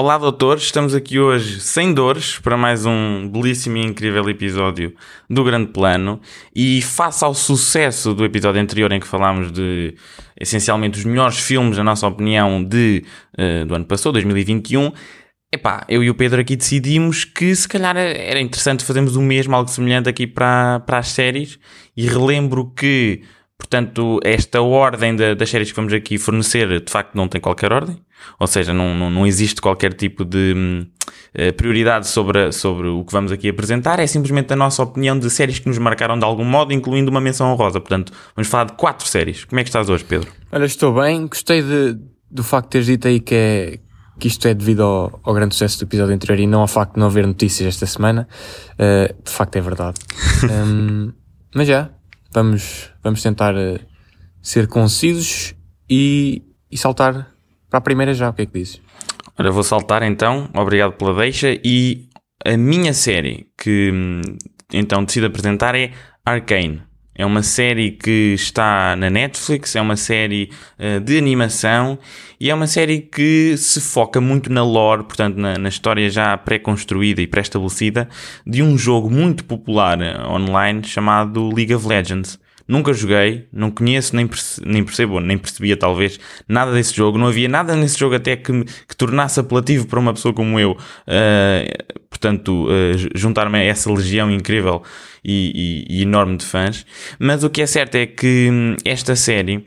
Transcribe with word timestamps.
Olá, 0.00 0.16
doutores. 0.16 0.62
Estamos 0.62 0.94
aqui 0.94 1.18
hoje 1.18 1.60
sem 1.60 1.92
dores 1.92 2.38
para 2.38 2.56
mais 2.56 2.86
um 2.86 3.28
belíssimo 3.28 3.76
e 3.76 3.84
incrível 3.84 4.30
episódio 4.30 4.94
do 5.28 5.44
Grande 5.44 5.72
Plano. 5.72 6.18
E 6.56 6.80
face 6.80 7.22
ao 7.22 7.34
sucesso 7.34 8.14
do 8.14 8.24
episódio 8.24 8.62
anterior 8.62 8.90
em 8.92 8.98
que 8.98 9.06
falámos 9.06 9.52
de 9.52 9.94
essencialmente 10.40 10.98
os 10.98 11.04
melhores 11.04 11.38
filmes, 11.38 11.76
na 11.76 11.84
nossa 11.84 12.06
opinião, 12.06 12.64
de, 12.64 13.04
uh, 13.38 13.66
do 13.66 13.74
ano 13.74 13.84
passado, 13.84 14.14
2021. 14.14 14.90
Epá, 15.52 15.84
eu 15.88 16.02
e 16.04 16.08
o 16.08 16.14
Pedro 16.14 16.40
aqui 16.40 16.54
decidimos 16.54 17.24
que 17.24 17.54
se 17.56 17.68
calhar 17.68 17.96
era 17.96 18.40
interessante 18.40 18.84
fazermos 18.84 19.16
o 19.16 19.22
mesmo, 19.22 19.54
algo 19.56 19.68
semelhante 19.68 20.08
aqui 20.08 20.26
para, 20.26 20.80
para 20.80 20.98
as 20.98 21.08
séries. 21.08 21.58
E 21.96 22.06
relembro 22.06 22.72
que 22.74 23.22
Portanto, 23.60 24.18
esta 24.24 24.62
ordem 24.62 25.14
de, 25.14 25.34
das 25.34 25.50
séries 25.50 25.68
que 25.68 25.76
vamos 25.76 25.92
aqui 25.92 26.16
fornecer, 26.16 26.80
de 26.80 26.90
facto, 26.90 27.14
não 27.14 27.28
tem 27.28 27.38
qualquer 27.38 27.74
ordem. 27.74 27.98
Ou 28.38 28.46
seja, 28.46 28.72
não, 28.72 28.94
não, 28.94 29.10
não 29.10 29.26
existe 29.26 29.60
qualquer 29.60 29.92
tipo 29.92 30.24
de 30.24 30.86
uh, 31.34 31.52
prioridade 31.54 32.08
sobre, 32.08 32.52
sobre 32.52 32.88
o 32.88 33.04
que 33.04 33.12
vamos 33.12 33.30
aqui 33.30 33.50
apresentar. 33.50 33.98
É 34.00 34.06
simplesmente 34.06 34.50
a 34.54 34.56
nossa 34.56 34.82
opinião 34.82 35.18
de 35.18 35.28
séries 35.28 35.58
que 35.58 35.68
nos 35.68 35.76
marcaram 35.76 36.18
de 36.18 36.24
algum 36.24 36.44
modo, 36.44 36.72
incluindo 36.72 37.10
uma 37.10 37.20
menção 37.20 37.52
honrosa. 37.52 37.80
Portanto, 37.80 38.14
vamos 38.34 38.48
falar 38.48 38.64
de 38.64 38.72
quatro 38.72 39.06
séries. 39.06 39.44
Como 39.44 39.60
é 39.60 39.62
que 39.62 39.68
estás 39.68 39.90
hoje, 39.90 40.04
Pedro? 40.04 40.32
Olha, 40.50 40.64
estou 40.64 40.94
bem. 40.94 41.26
Gostei 41.26 41.62
de, 41.62 41.98
do 42.30 42.42
facto 42.42 42.68
de 42.68 42.70
teres 42.70 42.86
dito 42.86 43.08
aí 43.08 43.20
que, 43.20 43.34
é, 43.34 43.78
que 44.20 44.28
isto 44.28 44.46
é 44.46 44.54
devido 44.54 44.82
ao, 44.82 45.20
ao, 45.22 45.34
grande 45.34 45.54
sucesso 45.54 45.78
do 45.78 45.88
episódio 45.88 46.14
anterior 46.14 46.38
e 46.38 46.46
não 46.46 46.60
ao 46.60 46.68
facto 46.68 46.94
de 46.94 47.00
não 47.00 47.06
haver 47.06 47.26
notícias 47.26 47.66
esta 47.66 47.86
semana. 47.86 48.28
Uh, 48.74 49.22
de 49.24 49.30
facto, 49.30 49.56
é 49.56 49.60
verdade. 49.60 49.98
um, 50.44 51.12
mas 51.54 51.66
já, 51.66 51.90
vamos, 52.32 52.90
vamos 53.02 53.22
tentar 53.22 53.54
uh, 53.56 53.80
ser 54.40 54.68
concisos 54.68 55.54
e, 55.88 56.44
e 56.70 56.76
saltar 56.76 57.28
para 57.68 57.78
a 57.78 57.80
primeira 57.80 58.14
já. 58.14 58.30
O 58.30 58.32
que 58.32 58.42
é 58.42 58.46
que 58.46 58.52
dizes? 58.52 58.80
Ora, 59.38 59.50
vou 59.50 59.62
saltar 59.62 60.02
então, 60.02 60.48
obrigado 60.54 60.92
pela 60.92 61.14
deixa. 61.14 61.58
E 61.64 62.08
a 62.44 62.56
minha 62.56 62.92
série 62.92 63.46
que 63.58 63.90
hum, 63.92 64.20
então 64.72 65.04
decido 65.04 65.26
apresentar 65.26 65.74
é 65.74 65.92
Arcane. 66.24 66.82
É 67.20 67.26
uma 67.26 67.42
série 67.42 67.90
que 67.90 68.32
está 68.32 68.96
na 68.96 69.10
Netflix, 69.10 69.76
é 69.76 69.80
uma 69.82 69.94
série 69.94 70.50
uh, 70.78 70.98
de 71.00 71.18
animação 71.18 71.98
e 72.40 72.48
é 72.48 72.54
uma 72.54 72.66
série 72.66 73.02
que 73.02 73.58
se 73.58 73.78
foca 73.78 74.22
muito 74.22 74.50
na 74.50 74.64
lore, 74.64 75.04
portanto, 75.04 75.36
na, 75.36 75.58
na 75.58 75.68
história 75.68 76.08
já 76.08 76.34
pré-construída 76.38 77.20
e 77.20 77.26
pré-estabelecida 77.26 78.08
de 78.46 78.62
um 78.62 78.78
jogo 78.78 79.10
muito 79.10 79.44
popular 79.44 80.00
eh, 80.00 80.18
online 80.28 80.82
chamado 80.82 81.54
League 81.54 81.74
of 81.74 81.86
Legends. 81.86 82.38
Nunca 82.66 82.94
joguei, 82.94 83.46
não 83.52 83.70
conheço, 83.70 84.16
nem, 84.16 84.26
perce 84.26 84.62
nem 84.64 84.82
percebo, 84.82 85.20
nem 85.20 85.36
percebia 85.36 85.76
talvez 85.76 86.18
nada 86.48 86.72
desse 86.72 86.96
jogo. 86.96 87.18
Não 87.18 87.26
havia 87.26 87.48
nada 87.50 87.76
nesse 87.76 87.98
jogo 87.98 88.14
até 88.14 88.34
que, 88.34 88.64
que 88.64 88.96
tornasse 88.96 89.38
apelativo 89.38 89.86
para 89.86 90.00
uma 90.00 90.14
pessoa 90.14 90.32
como 90.32 90.58
eu. 90.58 90.70
Uh, 90.72 92.08
portanto, 92.20 92.66
uh, 92.66 93.18
juntar-me 93.18 93.58
a 93.58 93.62
essa 93.62 93.90
legião 93.90 94.30
incrível 94.30 94.82
e, 95.24 95.86
e, 95.88 95.98
e 95.98 96.02
enorme 96.02 96.36
de 96.36 96.44
fãs. 96.44 96.84
Mas 97.18 97.42
o 97.42 97.48
que 97.48 97.62
é 97.62 97.66
certo 97.66 97.94
é 97.94 98.06
que 98.06 98.48
hum, 98.52 98.76
esta 98.84 99.16
série 99.16 99.64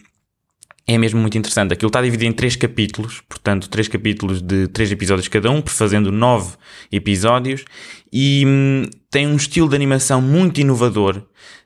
é 0.85 0.97
mesmo 0.97 1.19
muito 1.19 1.37
interessante. 1.37 1.73
Aquilo 1.73 1.87
está 1.87 2.01
dividido 2.01 2.29
em 2.29 2.33
três 2.33 2.55
capítulos, 2.55 3.21
portanto, 3.27 3.69
três 3.69 3.87
capítulos 3.87 4.41
de 4.41 4.67
três 4.67 4.91
episódios 4.91 5.27
cada 5.27 5.49
um, 5.49 5.63
fazendo 5.65 6.11
nove 6.11 6.55
episódios, 6.91 7.65
e 8.11 8.43
hum, 8.45 8.83
tem 9.09 9.25
um 9.25 9.35
estilo 9.35 9.67
de 9.67 9.75
animação 9.75 10.21
muito 10.21 10.61
inovador. 10.61 11.23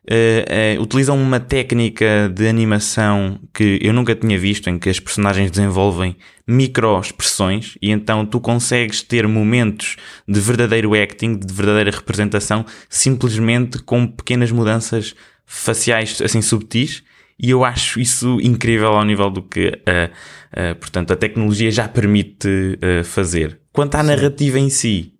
Uh, 0.10 0.80
uh, 0.80 0.82
utilizam 0.82 1.22
uma 1.22 1.38
técnica 1.38 2.32
de 2.34 2.48
animação 2.48 3.38
que 3.54 3.78
eu 3.82 3.92
nunca 3.92 4.16
tinha 4.16 4.40
visto, 4.40 4.70
em 4.70 4.80
que 4.80 4.90
as 4.90 5.02
personagens 5.02 5.52
desenvolvem 5.52 6.16
micro-expressões, 6.48 7.78
e 7.82 7.92
então 7.92 8.26
tu 8.26 8.40
consegues 8.40 9.02
ter 9.02 9.28
momentos 9.28 9.98
de 10.26 10.40
verdadeiro 10.40 10.94
acting, 10.94 11.38
de 11.38 11.54
verdadeira 11.54 11.92
representação, 11.92 12.66
simplesmente 12.88 13.80
com 13.80 14.08
pequenas 14.08 14.50
mudanças 14.50 15.14
faciais 15.46 16.22
assim 16.22 16.42
subtis 16.42 17.04
e 17.38 17.50
eu 17.50 17.66
acho 17.66 18.00
isso 18.00 18.40
incrível 18.42 18.94
ao 18.94 19.04
nível 19.04 19.30
do 19.30 19.42
que 19.42 19.68
uh, 19.68 20.76
portanto, 20.80 21.12
a 21.12 21.18
tecnologia 21.18 21.70
já 21.70 21.86
permite 21.86 22.80
fazer. 23.04 23.60
Quanto 23.74 23.96
à 23.96 24.02
Sim. 24.02 24.08
narrativa 24.08 24.58
em 24.58 24.70
si, 24.70 25.14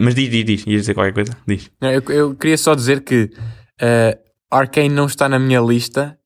mas 0.00 0.14
diz, 0.14 0.30
diz, 0.30 0.44
diz, 0.44 0.66
ias 0.66 0.82
dizer 0.82 0.94
qualquer 0.94 1.12
coisa? 1.12 1.36
Diz. 1.46 1.68
Eu, 1.80 2.02
eu 2.14 2.34
queria 2.36 2.56
só 2.56 2.74
dizer 2.74 3.00
que 3.02 3.30
uh, 3.82 4.90
não 4.90 5.06
está 5.06 5.28
na 5.28 5.38
minha 5.38 5.60
lista, 5.60 6.18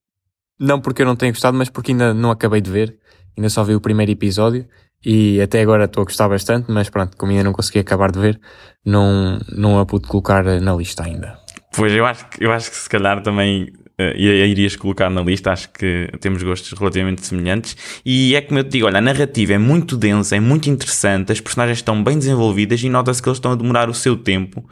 não 0.59 0.81
porque 0.81 1.03
eu 1.03 1.07
não 1.07 1.17
tenha 1.17 1.33
gostado, 1.33 1.57
mas 1.57 1.69
porque 1.69 1.93
ainda 1.93 2.13
não 2.13 2.31
acabei 2.31 2.61
de 2.61 2.71
ver, 2.71 2.99
ainda 3.37 3.49
só 3.49 3.63
vi 3.65 3.75
o 3.75 3.81
primeiro 3.81 4.13
episódio 4.13 4.67
e 5.05 5.41
até 5.41 5.61
agora 5.61 5.85
estou 5.85 6.03
a 6.03 6.05
gostar 6.05 6.29
bastante, 6.29 6.71
mas 6.71 6.91
pronto, 6.91 7.17
como 7.17 7.31
ainda 7.31 7.45
não 7.45 7.53
consegui 7.53 7.79
acabar 7.79 8.11
de 8.11 8.19
ver, 8.19 8.41
não, 8.85 9.39
não 9.51 9.79
a 9.79 9.87
pude 9.87 10.09
colocar 10.09 10.45
na 10.61 10.75
lista 10.75 11.05
ainda. 11.05 11.39
Pois 11.75 11.93
eu 11.93 12.05
acho, 12.05 12.27
eu 12.41 12.51
acho 12.51 12.71
que 12.71 12.77
se 12.77 12.89
calhar 12.89 13.23
também 13.23 13.73
uh, 14.01 14.17
irias 14.17 14.77
colocar 14.77 15.11
na 15.11 15.21
lista, 15.23 15.53
acho 15.53 15.71
que 15.71 16.09
temos 16.21 16.43
gostos 16.43 16.73
relativamente 16.79 17.27
semelhantes. 17.27 17.77
E 18.05 18.35
é 18.35 18.41
como 18.41 18.61
eu 18.61 18.65
te 18.65 18.71
digo, 18.71 18.87
olha, 18.87 18.99
a 18.99 19.01
narrativa 19.01 19.55
é 19.55 19.59
muito 19.59 19.97
densa, 19.97 20.37
é 20.37 20.41
muito 20.41 20.71
interessante, 20.71 21.33
as 21.33 21.41
personagens 21.41 21.79
estão 21.79 22.03
bem 22.03 22.19
desenvolvidas 22.19 22.83
e 22.83 22.89
nota-se 22.89 23.23
que 23.23 23.29
eles 23.29 23.39
estão 23.39 23.53
a 23.53 23.57
demorar 23.57 23.89
o 23.91 23.95
seu 23.95 24.17
tempo. 24.17 24.65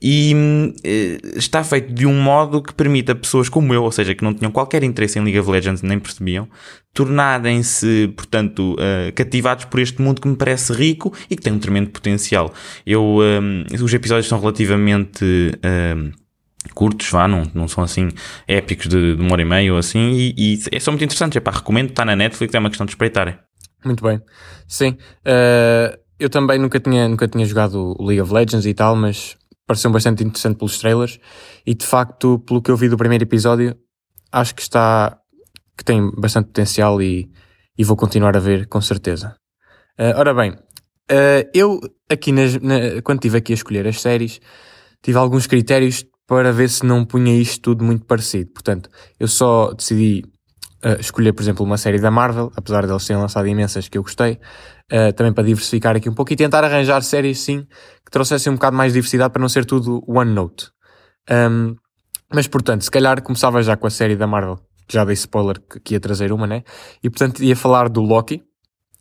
E 0.00 0.32
uh, 0.32 1.38
está 1.38 1.64
feito 1.64 1.92
de 1.92 2.06
um 2.06 2.22
modo 2.22 2.62
que 2.62 2.72
permite 2.72 3.10
a 3.10 3.14
pessoas 3.16 3.48
como 3.48 3.74
eu, 3.74 3.82
ou 3.82 3.90
seja, 3.90 4.14
que 4.14 4.22
não 4.22 4.32
tinham 4.32 4.52
qualquer 4.52 4.84
interesse 4.84 5.18
em 5.18 5.22
League 5.22 5.38
of 5.40 5.50
Legends, 5.50 5.82
nem 5.82 5.98
percebiam, 5.98 6.48
tornarem-se, 6.94 8.12
portanto, 8.16 8.74
uh, 8.74 9.12
cativados 9.12 9.64
por 9.64 9.80
este 9.80 10.00
mundo 10.00 10.20
que 10.20 10.28
me 10.28 10.36
parece 10.36 10.72
rico 10.72 11.12
e 11.28 11.34
que 11.34 11.42
tem 11.42 11.52
um 11.52 11.58
tremendo 11.58 11.90
potencial. 11.90 12.54
Eu, 12.86 13.18
os 13.82 13.92
episódios 13.92 14.28
são 14.28 14.38
relativamente 14.38 15.24
curtos, 16.74 17.10
vá, 17.10 17.26
não, 17.28 17.44
não 17.54 17.68
são 17.68 17.84
assim 17.84 18.08
épicos 18.46 18.88
de, 18.88 19.16
de 19.16 19.22
uma 19.22 19.32
hora 19.32 19.42
e 19.42 19.44
meia 19.44 19.72
ou 19.72 19.78
assim, 19.78 20.12
e, 20.12 20.34
e 20.36 20.58
é 20.72 20.80
só 20.80 20.90
muito 20.90 21.04
interessante, 21.04 21.38
é 21.38 21.40
pá, 21.40 21.50
recomendo, 21.50 21.90
está 21.90 22.04
na 22.04 22.16
Netflix, 22.16 22.54
é 22.54 22.58
uma 22.58 22.68
questão 22.68 22.86
de 22.86 22.92
espreitarem. 22.92 23.38
Muito 23.84 24.02
bem, 24.02 24.20
sim. 24.66 24.96
Uh, 25.24 25.96
eu 26.18 26.28
também 26.28 26.58
nunca 26.58 26.80
tinha, 26.80 27.08
nunca 27.08 27.28
tinha 27.28 27.46
jogado 27.46 27.96
League 28.00 28.20
of 28.20 28.32
Legends 28.32 28.66
e 28.66 28.74
tal, 28.74 28.96
mas 28.96 29.36
pareceu 29.66 29.90
bastante 29.90 30.24
interessante 30.24 30.56
pelos 30.56 30.78
trailers, 30.78 31.20
e 31.66 31.74
de 31.74 31.86
facto, 31.86 32.38
pelo 32.40 32.60
que 32.60 32.70
eu 32.70 32.76
vi 32.76 32.88
do 32.88 32.96
primeiro 32.96 33.24
episódio, 33.24 33.76
acho 34.32 34.54
que 34.54 34.62
está, 34.62 35.18
que 35.76 35.84
tem 35.84 36.10
bastante 36.16 36.46
potencial 36.46 37.00
e, 37.00 37.30
e 37.76 37.84
vou 37.84 37.96
continuar 37.96 38.36
a 38.36 38.40
ver 38.40 38.66
com 38.66 38.80
certeza. 38.80 39.36
Uh, 39.98 40.16
ora 40.16 40.34
bem, 40.34 40.52
uh, 40.52 41.48
eu 41.54 41.80
aqui 42.10 42.32
nas, 42.32 42.54
na, 42.60 43.02
quando 43.04 43.18
estive 43.18 43.38
aqui 43.38 43.52
a 43.52 43.54
escolher 43.54 43.86
as 43.86 44.00
séries, 44.00 44.40
tive 45.02 45.18
alguns 45.18 45.46
critérios 45.46 46.04
para 46.28 46.52
ver 46.52 46.68
se 46.68 46.84
não 46.84 47.06
punha 47.06 47.34
isto 47.34 47.62
tudo 47.62 47.82
muito 47.82 48.04
parecido. 48.04 48.50
Portanto, 48.52 48.90
eu 49.18 49.26
só 49.26 49.72
decidi 49.72 50.22
uh, 50.84 51.00
escolher, 51.00 51.32
por 51.32 51.42
exemplo, 51.42 51.64
uma 51.64 51.78
série 51.78 51.98
da 51.98 52.10
Marvel, 52.10 52.52
apesar 52.54 52.84
de 52.84 52.92
eles 52.92 53.06
terem 53.06 53.20
lançado 53.20 53.48
imensas 53.48 53.88
que 53.88 53.96
eu 53.96 54.02
gostei, 54.02 54.38
uh, 54.92 55.12
também 55.14 55.32
para 55.32 55.44
diversificar 55.44 55.96
aqui 55.96 56.08
um 56.08 56.14
pouco 56.14 56.30
e 56.30 56.36
tentar 56.36 56.62
arranjar 56.62 57.02
séries, 57.02 57.40
sim, 57.40 57.66
que 58.04 58.10
trouxessem 58.10 58.52
um 58.52 58.56
bocado 58.56 58.76
mais 58.76 58.92
diversidade 58.92 59.32
para 59.32 59.40
não 59.40 59.48
ser 59.48 59.64
tudo 59.64 60.04
one 60.06 60.30
note. 60.30 60.70
Um, 61.30 61.74
mas, 62.30 62.46
portanto, 62.46 62.82
se 62.82 62.90
calhar 62.90 63.22
começava 63.22 63.62
já 63.62 63.74
com 63.74 63.86
a 63.86 63.90
série 63.90 64.14
da 64.14 64.26
Marvel, 64.26 64.58
já 64.86 65.06
dei 65.06 65.14
spoiler 65.14 65.58
que, 65.58 65.80
que 65.80 65.94
ia 65.94 66.00
trazer 66.00 66.30
uma, 66.30 66.46
né? 66.46 66.62
E, 67.02 67.08
portanto, 67.08 67.42
ia 67.42 67.56
falar 67.56 67.88
do 67.88 68.02
Loki, 68.02 68.42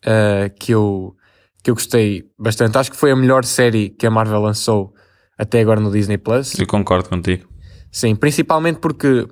uh, 0.06 0.50
que 0.58 0.74
eu 0.74 1.14
que 1.62 1.72
eu 1.72 1.76
gostei 1.76 2.24
bastante. 2.40 2.78
Acho 2.78 2.92
que 2.92 2.96
foi 2.96 3.12
a 3.12 3.16
melhor 3.16 3.44
série 3.44 3.90
que 3.90 4.08
a 4.08 4.12
Marvel 4.12 4.40
lançou 4.40 4.94
até 5.38 5.62
agora 5.62 5.80
no 5.80 5.92
Disney 5.92 6.18
Plus. 6.18 6.58
Eu 6.58 6.68
concordo 6.68 7.10
contigo. 7.10 7.48
Sim, 7.92 8.16
principalmente 8.16 8.80
porque 8.80 9.28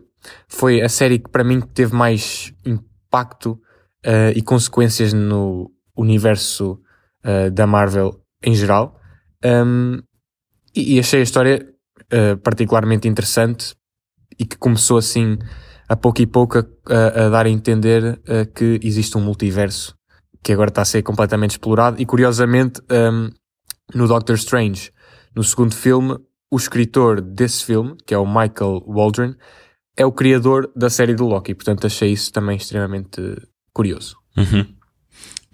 foi 0.48 0.82
a 0.82 0.90
série 0.90 1.20
que 1.20 1.30
para 1.30 1.44
mim 1.44 1.62
teve 1.62 1.94
mais 1.94 2.54
impacto 2.66 3.60
uh, 4.06 4.32
e 4.36 4.42
consequências 4.42 5.14
no 5.14 5.72
universo 5.96 6.80
uh, 7.24 7.52
da 7.52 7.68
Marvel 7.68 8.20
em 8.44 8.56
geral. 8.56 9.00
Um, 9.44 10.00
e, 10.76 10.96
e, 10.96 11.00
achei 11.00 11.20
a 11.20 11.24
história 11.24 11.68
uh, 12.12 12.38
particularmente 12.38 13.08
interessante 13.08 13.76
e 14.38 14.46
que 14.46 14.58
começou 14.58 14.98
assim 14.98 15.38
a 15.88 15.96
pouco 15.96 16.22
e 16.22 16.26
pouco 16.26 16.58
a, 16.58 16.66
a, 16.90 17.26
a 17.26 17.30
dar 17.30 17.46
a 17.46 17.50
entender 17.50 18.20
que 18.56 18.80
existe 18.82 19.16
um 19.16 19.22
multiverso 19.22 19.96
que 20.46 20.52
agora 20.52 20.70
está 20.70 20.82
a 20.82 20.86
ser 20.86 21.02
completamente 21.02 21.52
explorado 21.52 22.02
e 22.02 22.06
curiosamente 22.06 22.82
um, 22.92 23.30
no 23.94 24.08
Doctor 24.08 24.36
Strange 24.36 24.92
no 25.36 25.44
segundo 25.44 25.76
filme, 25.76 26.18
o 26.52 26.58
escritor 26.58 27.22
desse 27.22 27.66
filme, 27.66 27.96
que 28.06 28.14
é 28.14 28.18
o 28.18 28.26
Michael 28.26 28.84
Waldron, 28.88 29.36
é 29.98 30.06
o 30.06 30.12
criador 30.12 30.72
da 30.76 30.90
série 30.90 31.16
do 31.16 31.26
Loki. 31.26 31.54
Portanto, 31.54 31.88
achei 31.88 32.12
isso 32.12 32.32
também 32.32 32.58
extremamente 32.58 33.22
curioso. 33.74 34.18
Uhum. 34.38 34.75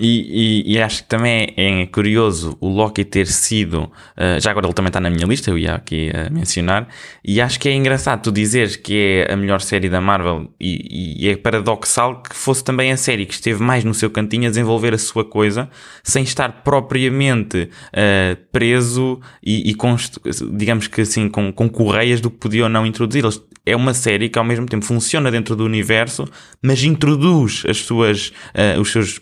E, 0.04 0.64
e, 0.66 0.74
e, 0.74 0.82
acho 0.82 1.04
que 1.04 1.10
também 1.10 1.54
é, 1.56 1.86
curioso 1.86 2.58
o 2.60 2.68
Loki 2.68 3.06
ter 3.06 3.28
sido. 3.28 3.84
Uh, 4.18 4.40
já 4.42 4.50
agora 4.50 4.66
ele 4.66 4.74
também 4.74 4.88
está 4.88 5.00
na 5.00 5.12
minha 5.12 5.28
lista, 5.28 5.52
eu 5.52 5.60
ia 5.60 5.76
aqui 5.76 6.10
uh, 6.10 6.34
mencionar. 6.34 6.88
E 7.24 7.40
acho 7.40 7.60
que 7.60 7.70
é 7.70 7.74
engraçado 7.76 8.24
tu 8.24 8.32
dizeres 8.32 8.76
que 8.76 9.26
é 9.28 9.32
a 9.32 9.38
melhor 9.38 9.62
série 9.62 9.90
da 9.90 10.02
Marvel 10.02 10.50
e, 10.60 11.20
e, 11.24 11.30
é 11.30 11.38
paradoxal 11.38 12.24
que 12.24 12.36
fosse 12.36 12.64
também 12.64 12.92
a 12.92 12.98
série 12.98 13.28
que 13.28 13.34
esteve 13.36 13.62
mais 13.62 13.84
no 13.84 13.94
seu 13.94 14.10
cantinho 14.10 14.48
a 14.48 14.50
desenvolver 14.50 14.92
a 14.92 14.98
sua 14.98 15.24
coisa 15.24 15.70
sem 16.02 16.24
estar 16.24 16.64
propriamente 16.64 17.70
uh, 17.94 18.36
preso 18.52 19.20
e, 19.44 19.72
digamos 20.52 20.88
que 20.88 21.02
assim, 21.02 21.30
com, 21.30 21.54
com 21.54 21.70
correias 21.70 22.20
do 22.20 22.32
que 22.32 22.38
podia 22.38 22.64
ou 22.64 22.70
não 22.70 22.88
introduzir. 22.88 23.24
É 23.64 23.76
uma 23.76 23.94
série 23.94 24.30
que 24.30 24.40
ao 24.40 24.46
mesmo 24.46 24.66
tempo 24.66 24.84
funciona 24.84 25.30
dentro 25.30 25.56
do 25.56 25.64
universo, 25.64 26.28
mas 26.60 26.84
introduz 26.84 27.62
as 27.68 27.78
suas, 27.78 28.34
os 28.80 28.92
seus 28.92 29.20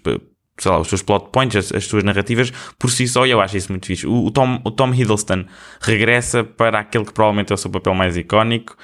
sei 0.60 0.72
lá, 0.72 0.80
os 0.80 0.88
seus 0.88 1.02
plot 1.02 1.30
points, 1.32 1.56
as, 1.56 1.72
as 1.72 1.86
suas 1.86 2.04
narrativas, 2.04 2.52
por 2.78 2.92
si 2.92 3.08
só, 3.08 3.26
e 3.26 3.32
eu 3.32 3.42
acho 3.42 3.58
isso 3.58 3.72
muito 3.72 3.86
fixe. 3.86 4.06
O, 4.06 4.26
o, 4.26 4.32
Tom, 4.32 4.62
o 4.64 4.72
Tom 4.72 4.94
Hiddleston 4.94 5.46
regressa 5.82 6.44
para 6.44 6.80
aquele 6.80 7.06
que 7.06 7.14
provavelmente 7.14 7.52
é 7.52 7.56
o 7.56 7.58
seu 7.58 7.72
papel 7.72 7.94
mais 7.94 8.18
icónico 8.18 8.76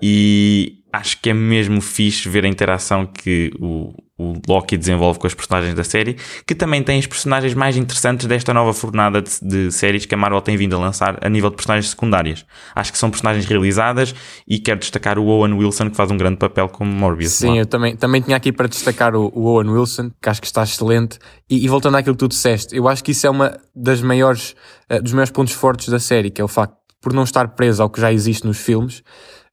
e 0.00 0.78
acho 0.92 1.20
que 1.20 1.30
é 1.30 1.34
mesmo 1.34 1.80
fixe 1.80 2.28
ver 2.28 2.44
a 2.44 2.48
interação 2.48 3.06
que 3.06 3.52
o, 3.58 3.94
o 4.16 4.34
Loki 4.46 4.76
desenvolve 4.76 5.18
com 5.18 5.26
as 5.26 5.34
personagens 5.34 5.74
da 5.74 5.82
série, 5.82 6.16
que 6.46 6.54
também 6.54 6.82
tem 6.82 7.00
os 7.00 7.06
personagens 7.06 7.52
mais 7.52 7.76
interessantes 7.76 8.26
desta 8.26 8.54
nova 8.54 8.72
fornada 8.72 9.20
de, 9.20 9.30
de, 9.42 9.72
séries 9.72 10.06
que 10.06 10.14
a 10.14 10.18
Marvel 10.18 10.40
tem 10.40 10.56
vindo 10.56 10.76
a 10.76 10.78
lançar 10.78 11.18
a 11.20 11.28
nível 11.28 11.50
de 11.50 11.56
personagens 11.56 11.90
secundárias. 11.90 12.46
Acho 12.76 12.92
que 12.92 12.98
são 12.98 13.10
personagens 13.10 13.44
realizadas 13.44 14.14
e 14.46 14.60
quero 14.60 14.78
destacar 14.78 15.18
o 15.18 15.26
Owen 15.26 15.54
Wilson, 15.54 15.90
que 15.90 15.96
faz 15.96 16.12
um 16.12 16.16
grande 16.16 16.36
papel 16.36 16.68
como 16.68 16.92
Morbius. 16.92 17.32
Sim, 17.32 17.50
lá. 17.50 17.56
eu 17.56 17.66
também, 17.66 17.96
também 17.96 18.20
tinha 18.20 18.36
aqui 18.36 18.52
para 18.52 18.68
destacar 18.68 19.16
o, 19.16 19.32
o 19.34 19.46
Owen 19.46 19.70
Wilson, 19.70 20.10
que 20.22 20.28
acho 20.28 20.40
que 20.40 20.46
está 20.46 20.62
excelente. 20.62 21.18
E, 21.50 21.64
e, 21.64 21.68
voltando 21.68 21.96
àquilo 21.96 22.14
que 22.14 22.20
tu 22.20 22.28
disseste, 22.28 22.76
eu 22.76 22.86
acho 22.86 23.02
que 23.02 23.10
isso 23.10 23.26
é 23.26 23.30
uma 23.30 23.58
das 23.74 24.00
maiores, 24.00 24.54
uh, 24.90 25.02
dos 25.02 25.12
maiores 25.12 25.32
pontos 25.32 25.54
fortes 25.54 25.88
da 25.88 25.98
série, 25.98 26.30
que 26.30 26.40
é 26.40 26.44
o 26.44 26.48
facto, 26.48 26.76
por 27.00 27.12
não 27.12 27.24
estar 27.24 27.48
preso 27.48 27.82
ao 27.82 27.90
que 27.90 28.00
já 28.00 28.12
existe 28.12 28.46
nos 28.46 28.58
filmes, 28.58 29.02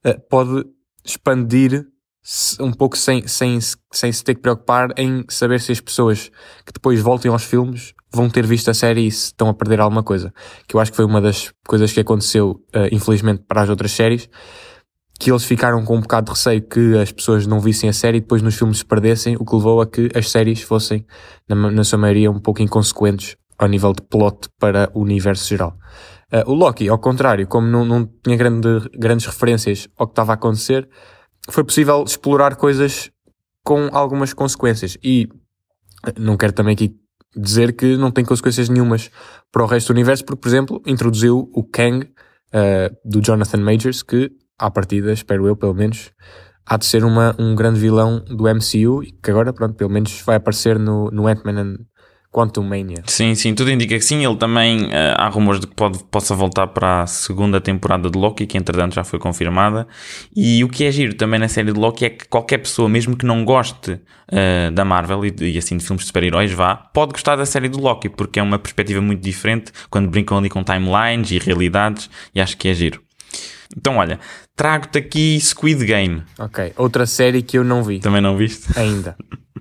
uh, 0.06 0.20
pode 0.30 0.64
expandir 1.04 1.84
um 2.60 2.72
pouco 2.72 2.96
sem, 2.96 3.26
sem, 3.26 3.58
sem 3.92 4.12
se 4.12 4.22
ter 4.22 4.34
que 4.34 4.40
preocupar 4.40 4.90
em 4.96 5.24
saber 5.28 5.60
se 5.60 5.72
as 5.72 5.80
pessoas 5.80 6.30
que 6.64 6.72
depois 6.72 7.00
voltem 7.00 7.30
aos 7.30 7.42
filmes 7.42 7.94
vão 8.14 8.28
ter 8.28 8.46
visto 8.46 8.70
a 8.70 8.74
série 8.74 9.06
e 9.06 9.10
se 9.10 9.26
estão 9.26 9.48
a 9.48 9.54
perder 9.54 9.80
alguma 9.80 10.02
coisa. 10.02 10.32
Que 10.68 10.76
eu 10.76 10.80
acho 10.80 10.90
que 10.90 10.96
foi 10.96 11.04
uma 11.04 11.20
das 11.20 11.52
coisas 11.66 11.92
que 11.92 12.00
aconteceu, 12.00 12.60
uh, 12.74 12.88
infelizmente, 12.92 13.42
para 13.48 13.62
as 13.62 13.68
outras 13.68 13.90
séries, 13.92 14.28
que 15.18 15.30
eles 15.30 15.44
ficaram 15.44 15.84
com 15.84 15.96
um 15.96 16.00
bocado 16.00 16.26
de 16.26 16.32
receio 16.32 16.62
que 16.62 16.98
as 16.98 17.10
pessoas 17.10 17.46
não 17.46 17.60
vissem 17.60 17.88
a 17.88 17.92
série 17.92 18.18
e 18.18 18.20
depois 18.20 18.42
nos 18.42 18.54
filmes 18.54 18.78
se 18.78 18.84
perdessem, 18.84 19.36
o 19.36 19.44
que 19.44 19.54
levou 19.54 19.80
a 19.80 19.86
que 19.86 20.10
as 20.14 20.30
séries 20.30 20.62
fossem, 20.62 21.04
na, 21.48 21.70
na 21.70 21.84
sua 21.84 21.98
maioria, 21.98 22.30
um 22.30 22.38
pouco 22.38 22.62
inconsequentes 22.62 23.36
ao 23.58 23.68
nível 23.68 23.92
de 23.92 24.02
plot 24.02 24.48
para 24.58 24.90
o 24.94 25.00
universo 25.00 25.48
geral. 25.48 25.76
Uh, 26.32 26.50
o 26.50 26.54
Loki, 26.54 26.88
ao 26.88 26.98
contrário, 26.98 27.46
como 27.46 27.66
não, 27.66 27.84
não 27.84 28.08
tinha 28.22 28.36
grande, 28.36 28.68
grandes 28.96 29.26
referências 29.26 29.88
ao 29.96 30.06
que 30.06 30.12
estava 30.12 30.32
a 30.32 30.34
acontecer, 30.34 30.88
foi 31.50 31.64
possível 31.64 32.04
explorar 32.04 32.56
coisas 32.56 33.10
com 33.64 33.88
algumas 33.92 34.32
consequências. 34.32 34.96
E 35.02 35.28
não 36.18 36.36
quero 36.36 36.52
também 36.52 36.74
aqui 36.74 36.96
dizer 37.36 37.72
que 37.74 37.96
não 37.96 38.10
tem 38.10 38.24
consequências 38.24 38.68
nenhumas 38.68 39.10
para 39.50 39.62
o 39.62 39.66
resto 39.66 39.88
do 39.88 39.96
universo, 39.96 40.24
porque, 40.24 40.40
por 40.40 40.48
exemplo, 40.48 40.82
introduziu 40.86 41.50
o 41.54 41.64
Kang 41.64 42.04
uh, 42.04 42.96
do 43.04 43.20
Jonathan 43.20 43.58
Majors, 43.58 44.02
que, 44.02 44.30
à 44.58 44.70
partida, 44.70 45.12
espero 45.12 45.46
eu, 45.46 45.56
pelo 45.56 45.74
menos, 45.74 46.10
há 46.66 46.76
de 46.76 46.86
ser 46.86 47.04
uma, 47.04 47.34
um 47.38 47.54
grande 47.54 47.80
vilão 47.80 48.22
do 48.24 48.44
MCU 48.44 49.02
e 49.02 49.12
que 49.12 49.30
agora, 49.30 49.52
pronto, 49.52 49.74
pelo 49.74 49.90
menos 49.90 50.20
vai 50.22 50.36
aparecer 50.36 50.78
no, 50.78 51.10
no 51.10 51.26
Ant-Man 51.26 51.76
Quantum 52.32 52.62
Mania. 52.62 53.02
Sim, 53.06 53.34
sim, 53.34 53.54
tudo 53.54 53.70
indica 53.70 53.94
que 53.94 54.04
sim. 54.04 54.24
Ele 54.24 54.36
também, 54.36 54.86
uh, 54.86 54.90
há 55.18 55.28
rumores 55.28 55.60
de 55.60 55.66
que 55.66 55.74
pode, 55.74 56.02
possa 56.04 56.34
voltar 56.34 56.66
para 56.68 57.02
a 57.02 57.06
segunda 57.06 57.60
temporada 57.60 58.08
de 58.08 58.18
Loki, 58.18 58.46
que 58.46 58.56
entretanto 58.56 58.94
já 58.94 59.04
foi 59.04 59.18
confirmada. 59.18 59.86
E 60.34 60.64
o 60.64 60.68
que 60.68 60.84
é 60.84 60.90
giro 60.90 61.14
também 61.14 61.38
na 61.38 61.46
série 61.46 61.70
de 61.70 61.78
Loki 61.78 62.06
é 62.06 62.10
que 62.10 62.26
qualquer 62.26 62.58
pessoa, 62.58 62.88
mesmo 62.88 63.14
que 63.14 63.26
não 63.26 63.44
goste 63.44 63.92
uh, 63.92 64.72
da 64.72 64.82
Marvel 64.82 65.26
e, 65.26 65.34
e, 65.42 65.58
assim 65.58 65.76
de 65.76 65.84
filmes 65.84 66.04
de 66.04 66.06
super-heróis, 66.06 66.50
vá, 66.50 66.74
pode 66.74 67.12
gostar 67.12 67.36
da 67.36 67.44
série 67.44 67.68
do 67.68 67.78
Loki, 67.78 68.08
porque 68.08 68.40
é 68.40 68.42
uma 68.42 68.58
perspectiva 68.58 69.02
muito 69.02 69.20
diferente 69.20 69.70
quando 69.90 70.08
brincam 70.08 70.38
ali 70.38 70.48
com 70.48 70.64
timelines 70.64 71.30
e 71.32 71.38
realidades, 71.38 72.08
e 72.34 72.40
acho 72.40 72.56
que 72.56 72.66
é 72.66 72.72
giro. 72.72 73.02
Então, 73.76 73.98
olha, 73.98 74.18
trago-te 74.56 74.98
aqui 74.98 75.38
Squid 75.38 75.84
Game. 75.84 76.22
Ok, 76.38 76.72
outra 76.78 77.04
série 77.04 77.42
que 77.42 77.58
eu 77.58 77.64
não 77.64 77.82
vi. 77.82 78.00
Também 78.00 78.22
não 78.22 78.38
viste? 78.38 78.78
Ainda. 78.78 79.16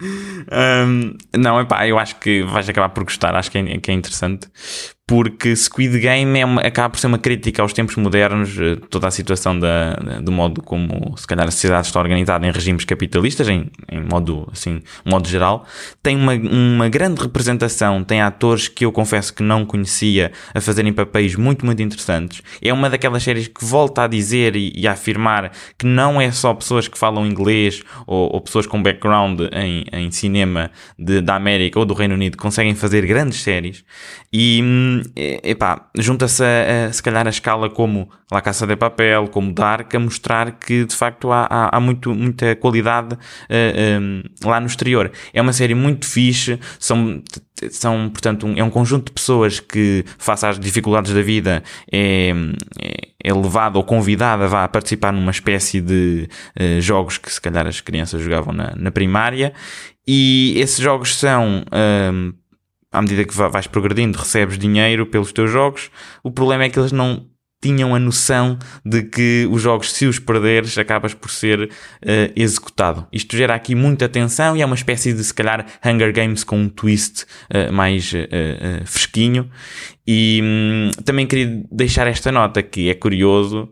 Um, 0.00 1.16
não, 1.36 1.60
epá, 1.60 1.86
eu 1.86 1.98
acho 1.98 2.16
que 2.16 2.42
vais 2.42 2.68
acabar 2.68 2.88
por 2.90 3.04
gostar, 3.04 3.34
acho 3.34 3.50
que 3.50 3.58
é, 3.58 3.78
que 3.78 3.90
é 3.90 3.94
interessante, 3.94 4.48
porque 5.08 5.56
Squid 5.56 5.98
Game 6.00 6.38
é 6.38 6.44
uma, 6.44 6.60
acaba 6.60 6.90
por 6.90 6.98
ser 6.98 7.06
uma 7.06 7.16
crítica 7.16 7.62
aos 7.62 7.72
tempos 7.72 7.96
modernos, 7.96 8.58
eh, 8.60 8.76
toda 8.90 9.08
a 9.08 9.10
situação 9.10 9.58
da, 9.58 9.94
do 10.20 10.30
modo 10.30 10.60
como 10.60 11.16
se 11.16 11.26
calhar 11.26 11.48
a 11.48 11.50
sociedade 11.50 11.86
está 11.86 11.98
organizada 11.98 12.46
em 12.46 12.50
regimes 12.50 12.84
capitalistas, 12.84 13.48
em, 13.48 13.70
em 13.90 14.00
modo, 14.02 14.46
assim, 14.52 14.82
modo 15.06 15.26
geral. 15.26 15.64
Tem 16.02 16.14
uma, 16.14 16.34
uma 16.34 16.90
grande 16.90 17.22
representação, 17.22 18.04
tem 18.04 18.20
atores 18.20 18.68
que 18.68 18.84
eu 18.84 18.92
confesso 18.92 19.32
que 19.32 19.42
não 19.42 19.64
conhecia 19.64 20.30
a 20.54 20.60
fazerem 20.60 20.92
papéis 20.92 21.34
muito, 21.34 21.64
muito 21.64 21.82
interessantes. 21.82 22.42
É 22.60 22.70
uma 22.70 22.90
daquelas 22.90 23.22
séries 23.22 23.48
que 23.48 23.64
volta 23.64 24.02
a 24.02 24.06
dizer 24.06 24.56
e, 24.56 24.74
e 24.76 24.86
a 24.86 24.92
afirmar 24.92 25.52
que 25.78 25.86
não 25.86 26.20
é 26.20 26.30
só 26.30 26.52
pessoas 26.52 26.86
que 26.86 26.98
falam 26.98 27.26
inglês 27.26 27.82
ou, 28.06 28.34
ou 28.34 28.42
pessoas 28.42 28.66
com 28.66 28.82
background 28.82 29.40
em, 29.54 29.86
em 29.90 30.10
cinema 30.10 30.70
de, 30.98 31.22
da 31.22 31.34
América 31.34 31.78
ou 31.78 31.86
do 31.86 31.94
Reino 31.94 32.12
Unido 32.12 32.36
que 32.36 32.42
conseguem 32.42 32.74
fazer 32.74 33.06
grandes 33.06 33.40
séries 33.40 33.82
e 34.30 34.62
epá, 35.14 35.88
junta-se 35.96 36.42
a, 36.42 36.88
a, 36.88 36.92
se 36.92 37.02
calhar 37.02 37.26
a 37.26 37.30
escala 37.30 37.68
como 37.70 38.08
La 38.30 38.42
Caça 38.42 38.66
de 38.66 38.76
Papel, 38.76 39.28
como 39.28 39.52
Dark, 39.52 39.94
a 39.94 39.98
mostrar 39.98 40.52
que 40.58 40.84
de 40.84 40.94
facto 40.94 41.32
há, 41.32 41.46
há, 41.48 41.76
há 41.76 41.80
muito, 41.80 42.14
muita 42.14 42.54
qualidade 42.56 43.14
uh, 43.14 43.18
eh, 43.48 43.98
um, 43.98 44.20
eh, 44.20 44.46
lá 44.46 44.60
no 44.60 44.66
exterior. 44.66 45.10
É 45.32 45.40
uma 45.40 45.52
série 45.52 45.74
muito 45.74 46.06
fixe, 46.06 46.60
são, 46.78 47.22
são 47.70 48.10
portanto, 48.10 48.46
um, 48.46 48.54
é 48.56 48.62
um 48.62 48.68
conjunto 48.68 49.06
de 49.06 49.12
pessoas 49.12 49.60
que, 49.60 50.04
face 50.18 50.44
às 50.44 50.58
dificuldades 50.58 51.12
da 51.14 51.22
vida, 51.22 51.62
é, 51.90 52.32
é, 52.78 53.08
é 53.24 53.32
levado 53.32 53.76
ou 53.76 53.84
convidado 53.84 54.44
a, 54.54 54.68
participar 54.68 55.12
numa 55.12 55.30
espécie 55.30 55.80
de 55.80 56.28
uh, 56.60 56.80
jogos 56.82 57.16
que 57.16 57.32
se 57.32 57.40
calhar 57.40 57.66
as 57.66 57.80
crianças 57.80 58.20
jogavam 58.20 58.52
na, 58.52 58.74
na 58.76 58.90
primária. 58.90 59.54
E 60.06 60.54
esses 60.56 60.78
jogos 60.78 61.16
são 61.16 61.64
um, 61.72 62.32
à 62.90 63.02
medida 63.02 63.24
que 63.24 63.34
vais 63.34 63.66
progredindo, 63.66 64.18
recebes 64.18 64.58
dinheiro 64.58 65.06
pelos 65.06 65.32
teus 65.32 65.50
jogos. 65.50 65.90
O 66.22 66.30
problema 66.30 66.64
é 66.64 66.70
que 66.70 66.78
eles 66.78 66.92
não 66.92 67.28
tinham 67.60 67.94
a 67.94 67.98
noção 67.98 68.58
de 68.84 69.02
que 69.02 69.48
os 69.50 69.60
jogos, 69.60 69.92
se 69.92 70.06
os 70.06 70.18
perderes, 70.18 70.78
acabas 70.78 71.12
por 71.12 71.30
ser 71.30 71.64
uh, 71.64 71.68
executado. 72.36 73.06
Isto 73.12 73.36
gera 73.36 73.54
aqui 73.54 73.74
muita 73.74 74.08
tensão 74.08 74.56
e 74.56 74.62
é 74.62 74.66
uma 74.66 74.76
espécie 74.76 75.12
de, 75.12 75.24
se 75.24 75.34
calhar, 75.34 75.66
Hunger 75.84 76.12
Games 76.12 76.44
com 76.44 76.56
um 76.56 76.68
twist 76.68 77.24
uh, 77.24 77.72
mais 77.72 78.12
uh, 78.12 78.86
fresquinho. 78.86 79.50
E 80.06 80.40
hum, 80.42 80.90
também 81.04 81.26
queria 81.26 81.62
deixar 81.70 82.06
esta 82.06 82.32
nota 82.32 82.62
que 82.62 82.88
é 82.88 82.94
curioso 82.94 83.68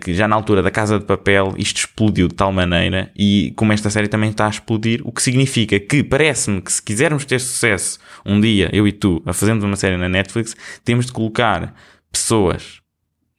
que 0.00 0.14
já 0.14 0.26
na 0.26 0.34
altura 0.34 0.62
da 0.62 0.70
Casa 0.70 0.98
de 0.98 1.04
Papel 1.04 1.54
isto 1.58 1.76
explodiu 1.76 2.26
de 2.26 2.34
tal 2.34 2.50
maneira 2.50 3.10
e 3.14 3.52
como 3.54 3.70
esta 3.70 3.90
série 3.90 4.08
também 4.08 4.30
está 4.30 4.46
a 4.46 4.48
explodir, 4.48 5.02
o 5.04 5.12
que 5.12 5.20
significa 5.20 5.78
que 5.78 6.02
parece-me 6.02 6.62
que 6.62 6.72
se 6.72 6.82
quisermos 6.82 7.26
ter 7.26 7.38
sucesso 7.38 7.98
um 8.24 8.40
dia, 8.40 8.70
eu 8.72 8.88
e 8.88 8.92
tu, 8.92 9.22
a 9.26 9.34
fazermos 9.34 9.62
uma 9.62 9.76
série 9.76 9.98
na 9.98 10.08
Netflix, 10.08 10.56
temos 10.82 11.04
de 11.04 11.12
colocar 11.12 11.74
pessoas 12.10 12.80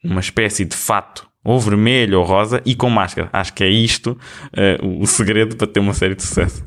uma 0.04 0.20
espécie 0.20 0.66
de 0.66 0.76
fato 0.76 1.28
ou 1.44 1.60
vermelho 1.60 2.20
ou 2.20 2.26
rosa 2.26 2.62
e 2.66 2.76
com 2.76 2.90
máscara. 2.90 3.30
Acho 3.32 3.54
que 3.54 3.64
é 3.64 3.70
isto 3.70 4.12
uh, 4.12 5.02
o 5.02 5.08
segredo 5.08 5.56
para 5.56 5.68
ter 5.68 5.80
uma 5.80 5.94
série 5.94 6.16
de 6.16 6.24
sucesso. 6.24 6.64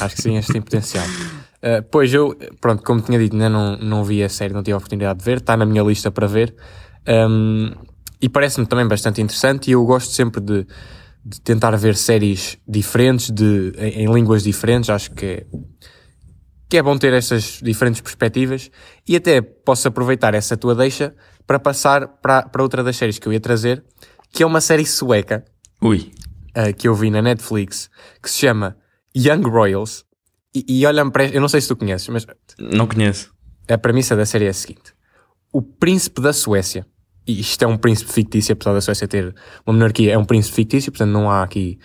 Acho 0.00 0.16
que 0.16 0.22
sim, 0.22 0.40
que 0.40 0.52
tem 0.52 0.62
potencial. 0.62 1.04
Uh, 1.04 1.82
pois 1.90 2.12
eu, 2.12 2.36
pronto, 2.60 2.82
como 2.82 3.00
tinha 3.00 3.18
dito, 3.18 3.34
ainda 3.34 3.48
não, 3.48 3.76
não 3.78 4.04
vi 4.04 4.22
a 4.22 4.28
série, 4.28 4.52
não 4.52 4.62
tive 4.62 4.74
a 4.74 4.76
oportunidade 4.76 5.18
de 5.18 5.24
ver, 5.24 5.38
está 5.38 5.56
na 5.56 5.66
minha 5.66 5.82
lista 5.82 6.10
para 6.10 6.26
ver. 6.26 6.54
Um, 7.06 7.72
e 8.20 8.28
parece-me 8.28 8.66
também 8.66 8.86
bastante 8.86 9.20
interessante 9.20 9.68
e 9.68 9.72
eu 9.72 9.84
gosto 9.84 10.10
sempre 10.12 10.40
de, 10.40 10.66
de 11.24 11.40
tentar 11.40 11.76
ver 11.76 11.96
séries 11.96 12.56
diferentes, 12.66 13.30
de, 13.30 13.72
em, 13.76 14.04
em, 14.04 14.12
línguas 14.12 14.42
diferentes, 14.42 14.88
acho 14.88 15.10
que 15.10 15.26
é, 15.26 15.46
que 16.68 16.76
é 16.76 16.82
bom 16.82 16.96
ter 16.96 17.12
essas 17.12 17.60
diferentes 17.62 18.00
perspectivas 18.00 18.70
e 19.06 19.16
até 19.16 19.40
posso 19.40 19.88
aproveitar 19.88 20.34
essa 20.34 20.56
tua 20.56 20.74
deixa 20.74 21.14
para 21.46 21.58
passar 21.58 22.08
para, 22.08 22.42
para 22.42 22.62
outra 22.62 22.82
das 22.82 22.96
séries 22.96 23.18
que 23.18 23.28
eu 23.28 23.32
ia 23.32 23.40
trazer, 23.40 23.84
que 24.32 24.42
é 24.42 24.46
uma 24.46 24.60
série 24.60 24.86
sueca. 24.86 25.44
Ui. 25.82 26.12
Uh, 26.56 26.74
que 26.76 26.88
eu 26.88 26.94
vi 26.94 27.10
na 27.10 27.20
Netflix, 27.20 27.90
que 28.22 28.30
se 28.30 28.38
chama 28.38 28.76
Young 29.16 29.42
Royals. 29.48 30.04
E, 30.54 30.64
e 30.68 30.86
olha-me 30.86 31.10
para. 31.10 31.26
Eu 31.26 31.40
não 31.40 31.48
sei 31.48 31.60
se 31.60 31.68
tu 31.68 31.76
conheces, 31.76 32.08
mas. 32.08 32.26
Não 32.58 32.86
conheço. 32.86 33.34
A 33.68 33.76
premissa 33.76 34.14
da 34.14 34.24
série 34.24 34.46
é 34.46 34.50
a 34.50 34.54
seguinte: 34.54 34.94
O 35.52 35.60
príncipe 35.60 36.20
da 36.20 36.32
Suécia, 36.32 36.86
e 37.26 37.40
isto 37.40 37.62
é 37.62 37.66
um 37.66 37.76
príncipe 37.76 38.12
fictício, 38.12 38.52
apesar 38.52 38.72
da 38.72 38.80
Suécia 38.80 39.08
ter 39.08 39.34
uma 39.66 39.72
monarquia, 39.72 40.12
é 40.12 40.18
um 40.18 40.24
príncipe 40.24 40.54
fictício, 40.54 40.92
portanto 40.92 41.10
não 41.10 41.30
há 41.30 41.42
aqui 41.42 41.78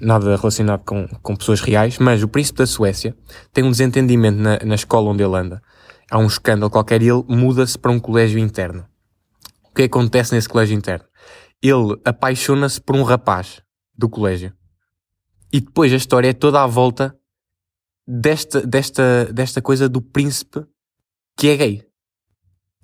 nada 0.00 0.36
relacionado 0.36 0.84
com, 0.84 1.06
com 1.22 1.36
pessoas 1.36 1.60
reais, 1.60 1.98
mas 1.98 2.22
o 2.22 2.28
príncipe 2.28 2.58
da 2.58 2.66
Suécia 2.66 3.16
tem 3.52 3.64
um 3.64 3.70
desentendimento 3.70 4.38
na, 4.38 4.58
na 4.58 4.74
escola 4.74 5.10
onde 5.10 5.22
ele 5.22 5.36
anda. 5.36 5.62
Há 6.10 6.18
um 6.18 6.26
escândalo 6.26 6.70
qualquer 6.70 7.02
e 7.02 7.08
ele 7.08 7.24
muda-se 7.28 7.78
para 7.78 7.90
um 7.90 8.00
colégio 8.00 8.38
interno. 8.38 8.86
O 9.64 9.74
que 9.74 9.82
acontece 9.82 10.34
nesse 10.34 10.48
colégio 10.48 10.76
interno? 10.76 11.04
Ele 11.62 11.98
apaixona-se 12.04 12.80
por 12.80 12.96
um 12.96 13.02
rapaz 13.02 13.62
do 13.96 14.08
colégio. 14.08 14.52
E 15.52 15.60
depois 15.60 15.92
a 15.92 15.96
história 15.96 16.28
é 16.28 16.32
toda 16.32 16.62
à 16.62 16.66
volta 16.66 17.16
desta, 18.06 18.60
desta, 18.60 19.26
desta 19.32 19.62
coisa 19.62 19.88
do 19.88 20.00
príncipe 20.00 20.64
que 21.36 21.48
é 21.48 21.56
gay. 21.56 21.82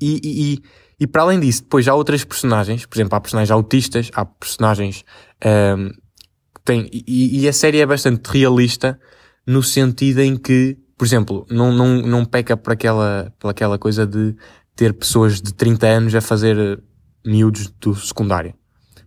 E, 0.01 0.21
e, 0.25 0.55
e, 0.55 0.63
e 1.01 1.07
para 1.07 1.23
além 1.23 1.39
disso, 1.39 1.63
depois 1.63 1.87
há 1.87 1.95
outras 1.95 2.25
personagens, 2.25 2.87
por 2.87 2.97
exemplo, 2.97 3.17
há 3.17 3.21
personagens 3.21 3.51
autistas, 3.51 4.11
há 4.15 4.25
personagens 4.25 5.05
um, 5.45 5.91
tem, 6.65 6.89
e, 6.93 7.41
e, 7.41 7.49
a 7.49 7.53
série 7.53 7.81
é 7.81 7.87
bastante 7.87 8.27
realista 8.31 8.99
no 9.47 9.63
sentido 9.63 10.21
em 10.21 10.37
que, 10.37 10.77
por 10.97 11.07
exemplo, 11.07 11.47
não, 11.51 11.73
não, 11.73 12.03
não 12.03 12.25
peca 12.25 12.57
por 12.57 12.73
aquela, 12.73 13.33
por 13.39 13.49
aquela 13.49 13.79
coisa 13.79 14.07
de 14.07 14.35
ter 14.77 14.93
pessoas 14.95 15.41
de 15.41 15.53
30 15.55 15.87
anos 15.87 16.15
a 16.15 16.21
fazer 16.21 16.83
miúdos 17.25 17.73
do 17.81 17.95
secundário. 17.95 18.55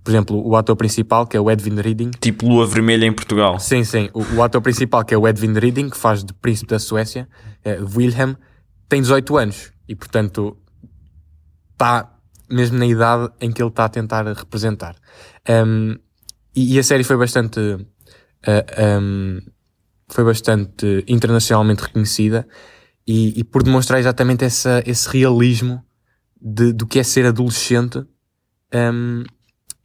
Por 0.04 0.12
exemplo, 0.12 0.46
o 0.46 0.56
ator 0.58 0.76
principal, 0.76 1.26
que 1.26 1.38
é 1.38 1.40
o 1.40 1.50
Edwin 1.50 1.80
Reading. 1.80 2.12
Tipo 2.20 2.48
Lua 2.48 2.68
Vermelha 2.68 3.06
em 3.06 3.14
Portugal. 3.14 3.58
Sim, 3.60 3.86
sim. 3.86 4.10
O, 4.14 4.22
o 4.36 4.44
ator 4.44 4.62
principal, 4.62 5.06
que 5.06 5.14
é 5.14 5.18
o 5.18 5.26
Edwin 5.26 5.54
Reading, 5.54 5.90
que 5.90 5.98
faz 5.98 6.24
de 6.24 6.34
Príncipe 6.34 6.72
da 6.72 6.80
Suécia, 6.80 7.28
é, 7.64 7.80
Wilhelm, 7.96 8.34
tem 8.90 9.02
18 9.02 9.38
anos. 9.38 9.72
E, 9.88 9.96
portanto, 9.96 10.58
está 11.72 12.14
mesmo 12.50 12.78
na 12.78 12.86
idade 12.86 13.32
em 13.40 13.52
que 13.52 13.62
ele 13.62 13.70
está 13.70 13.86
a 13.86 13.90
tentar 13.90 14.26
representar. 14.26 14.96
Um, 15.50 15.96
e, 16.56 16.76
e, 16.76 16.80
a 16.80 16.84
série 16.84 17.04
foi 17.04 17.18
bastante. 17.18 17.60
Uh, 17.60 17.86
ah, 18.46 19.00
um, 19.00 19.40
foi 20.08 20.24
bastante 20.24 21.04
internacionalmente 21.08 21.82
reconhecida 21.82 22.48
e, 23.08 23.40
e, 23.40 23.44
por 23.44 23.64
demonstrar 23.64 24.00
exatamente 24.00 24.46
essa, 24.46 24.84
esse 24.86 25.10
realismo 25.10 25.84
de, 26.40 26.72
do 26.74 26.86
que 26.86 27.00
é 27.00 27.04
ser 27.04 27.26
adolescente 27.26 28.04
um, 28.74 29.24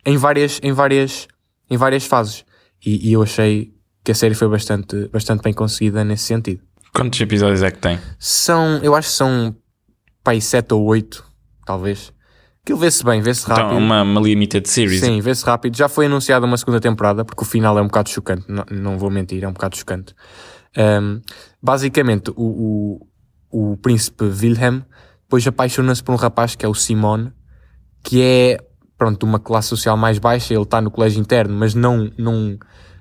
em, 0.04 0.16
várias, 0.16 0.60
em, 0.62 0.72
várias, 0.72 1.28
em 1.70 1.76
várias 1.76 2.04
fases. 2.04 2.44
E, 2.84 3.08
e, 3.08 3.12
eu 3.12 3.22
achei 3.22 3.74
que 4.04 4.12
a 4.12 4.14
série 4.14 4.34
foi 4.34 4.48
bastante, 4.48 5.08
bastante 5.08 5.42
bem 5.42 5.52
conseguida 5.52 6.04
nesse 6.04 6.24
sentido. 6.24 6.62
Quantos 6.92 7.20
episódios 7.20 7.62
é 7.62 7.70
que 7.70 7.78
tem? 7.78 7.98
São, 8.18 8.78
eu 8.82 8.94
acho 8.94 9.08
que 9.08 9.14
são 9.14 9.56
pai 10.22 10.40
7 10.40 10.74
ou 10.74 10.84
8, 10.84 11.24
talvez. 11.64 12.12
Aquilo 12.68 12.80
vê-se 12.80 13.02
bem, 13.02 13.22
vê-se 13.22 13.44
então, 13.44 13.56
rápido. 13.56 13.76
Então, 13.76 13.78
uma, 13.78 14.02
uma 14.02 14.20
limited 14.20 14.68
series. 14.68 15.00
Sim, 15.00 15.22
vê-se 15.22 15.42
rápido. 15.42 15.74
Já 15.74 15.88
foi 15.88 16.04
anunciada 16.04 16.44
uma 16.44 16.56
segunda 16.58 16.78
temporada, 16.78 17.24
porque 17.24 17.42
o 17.42 17.46
final 17.46 17.78
é 17.78 17.80
um 17.80 17.86
bocado 17.86 18.10
chocante, 18.10 18.44
não, 18.46 18.62
não 18.70 18.98
vou 18.98 19.08
mentir, 19.08 19.42
é 19.42 19.48
um 19.48 19.54
bocado 19.54 19.74
chocante. 19.74 20.14
Um, 20.76 21.22
basicamente, 21.62 22.30
o, 22.36 23.00
o, 23.50 23.70
o 23.72 23.76
príncipe 23.78 24.22
Wilhelm 24.24 24.82
depois 25.22 25.46
apaixona-se 25.46 26.04
por 26.04 26.12
um 26.12 26.16
rapaz 26.16 26.54
que 26.54 26.66
é 26.66 26.68
o 26.68 26.74
Simone, 26.74 27.32
que 28.04 28.20
é, 28.20 28.58
pronto, 28.98 29.24
uma 29.24 29.38
classe 29.38 29.68
social 29.68 29.96
mais 29.96 30.18
baixa, 30.18 30.52
ele 30.52 30.62
está 30.62 30.78
no 30.82 30.90
colégio 30.90 31.22
interno, 31.22 31.56
mas 31.56 31.74
não, 31.74 32.10
não, 32.18 32.58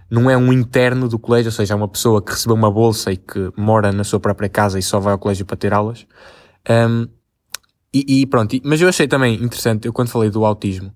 não 0.10 0.32
é 0.32 0.38
um 0.38 0.54
interno 0.54 1.10
do 1.10 1.20
colégio, 1.20 1.50
ou 1.50 1.54
seja, 1.54 1.74
é 1.74 1.76
uma 1.76 1.90
pessoa 1.90 2.22
que 2.22 2.32
recebeu 2.32 2.56
uma 2.56 2.72
bolsa 2.72 3.12
e 3.12 3.18
que 3.18 3.52
mora 3.58 3.92
na 3.92 4.06
sua 4.06 4.22
própria 4.22 4.48
casa 4.48 4.80
e 4.80 4.82
só 4.82 4.98
vai 4.98 5.12
ao 5.12 5.20
colégio 5.20 5.46
para 5.46 5.58
ter 5.58 5.74
aulas. 5.74 6.08
Um, 6.70 7.17
e, 7.94 8.22
e 8.22 8.26
pronto, 8.26 8.60
mas 8.64 8.82
eu 8.82 8.90
achei 8.90 9.08
também 9.08 9.36
interessante, 9.36 9.86
eu 9.86 9.94
quando 9.94 10.10
falei 10.10 10.30
do 10.30 10.46
autismo, 10.46 10.94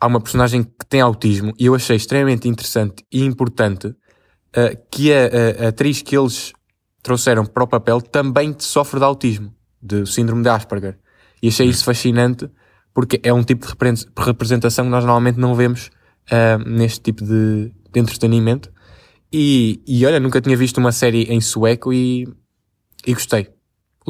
há 0.00 0.06
uma 0.06 0.20
personagem 0.20 0.62
que 0.62 0.86
tem 0.88 1.00
autismo 1.00 1.52
e 1.58 1.66
eu 1.66 1.74
achei 1.74 1.96
extremamente 1.96 2.48
interessante 2.48 3.04
e 3.12 3.24
importante 3.24 3.88
uh, 3.88 4.76
que 4.90 5.12
a, 5.12 5.26
a, 5.26 5.66
a, 5.66 5.68
atriz 5.68 6.02
que 6.02 6.16
eles 6.16 6.52
trouxeram 7.02 7.44
para 7.44 7.64
o 7.64 7.66
papel 7.66 8.00
também 8.00 8.54
sofre 8.58 8.98
de 8.98 9.04
autismo, 9.04 9.54
de 9.82 10.06
síndrome 10.06 10.42
de 10.42 10.48
Asperger. 10.48 10.98
E 11.42 11.48
achei 11.48 11.66
isso 11.66 11.84
fascinante 11.84 12.50
porque 12.92 13.20
é 13.22 13.32
um 13.32 13.42
tipo 13.42 13.66
de 13.66 14.06
representação 14.18 14.84
que 14.84 14.90
nós 14.90 15.04
normalmente 15.04 15.38
não 15.38 15.54
vemos 15.54 15.90
uh, 16.30 16.68
neste 16.68 17.00
tipo 17.00 17.24
de, 17.24 17.72
de 17.92 18.00
entretenimento. 18.00 18.72
E, 19.32 19.80
e 19.86 20.04
olha, 20.04 20.18
nunca 20.18 20.40
tinha 20.40 20.56
visto 20.56 20.78
uma 20.78 20.92
série 20.92 21.24
em 21.24 21.40
sueco 21.40 21.92
e, 21.92 22.28
e 23.06 23.14
gostei. 23.14 23.48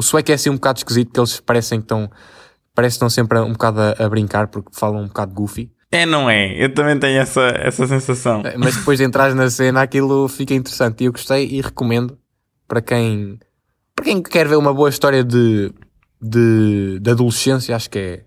O 0.01 0.03
sueco 0.03 0.31
é 0.31 0.33
assim 0.33 0.49
um 0.49 0.55
bocado 0.55 0.79
esquisito, 0.79 1.11
que 1.13 1.19
eles 1.19 1.39
parecem 1.39 1.79
que 1.79 1.85
estão, 1.85 2.09
parece 2.73 2.93
que 2.93 2.95
estão 2.95 3.09
sempre 3.09 3.39
um 3.39 3.51
bocado 3.51 3.79
a, 3.79 3.91
a, 3.99 4.09
brincar 4.09 4.47
porque 4.47 4.71
falam 4.73 5.03
um 5.03 5.07
bocado 5.07 5.31
goofy. 5.31 5.71
É, 5.91 6.07
não 6.07 6.27
é? 6.27 6.55
Eu 6.57 6.73
também 6.73 6.97
tenho 6.97 7.19
essa, 7.19 7.41
essa 7.55 7.85
sensação. 7.85 8.41
É, 8.43 8.57
mas 8.57 8.77
depois 8.77 8.97
de 8.97 9.05
entrar 9.05 9.35
na 9.35 9.47
cena, 9.47 9.83
aquilo 9.83 10.27
fica 10.27 10.55
interessante 10.55 11.01
e 11.01 11.05
eu 11.05 11.11
gostei 11.11 11.47
e 11.47 11.61
recomendo 11.61 12.17
para 12.67 12.81
quem, 12.81 13.37
para 13.95 14.05
quem 14.05 14.23
quer 14.23 14.47
ver 14.47 14.55
uma 14.55 14.73
boa 14.73 14.89
história 14.89 15.23
de, 15.23 15.71
de, 16.19 16.97
de 16.99 17.11
adolescência, 17.11 17.75
acho 17.75 17.87
que 17.87 17.99
é, 17.99 18.17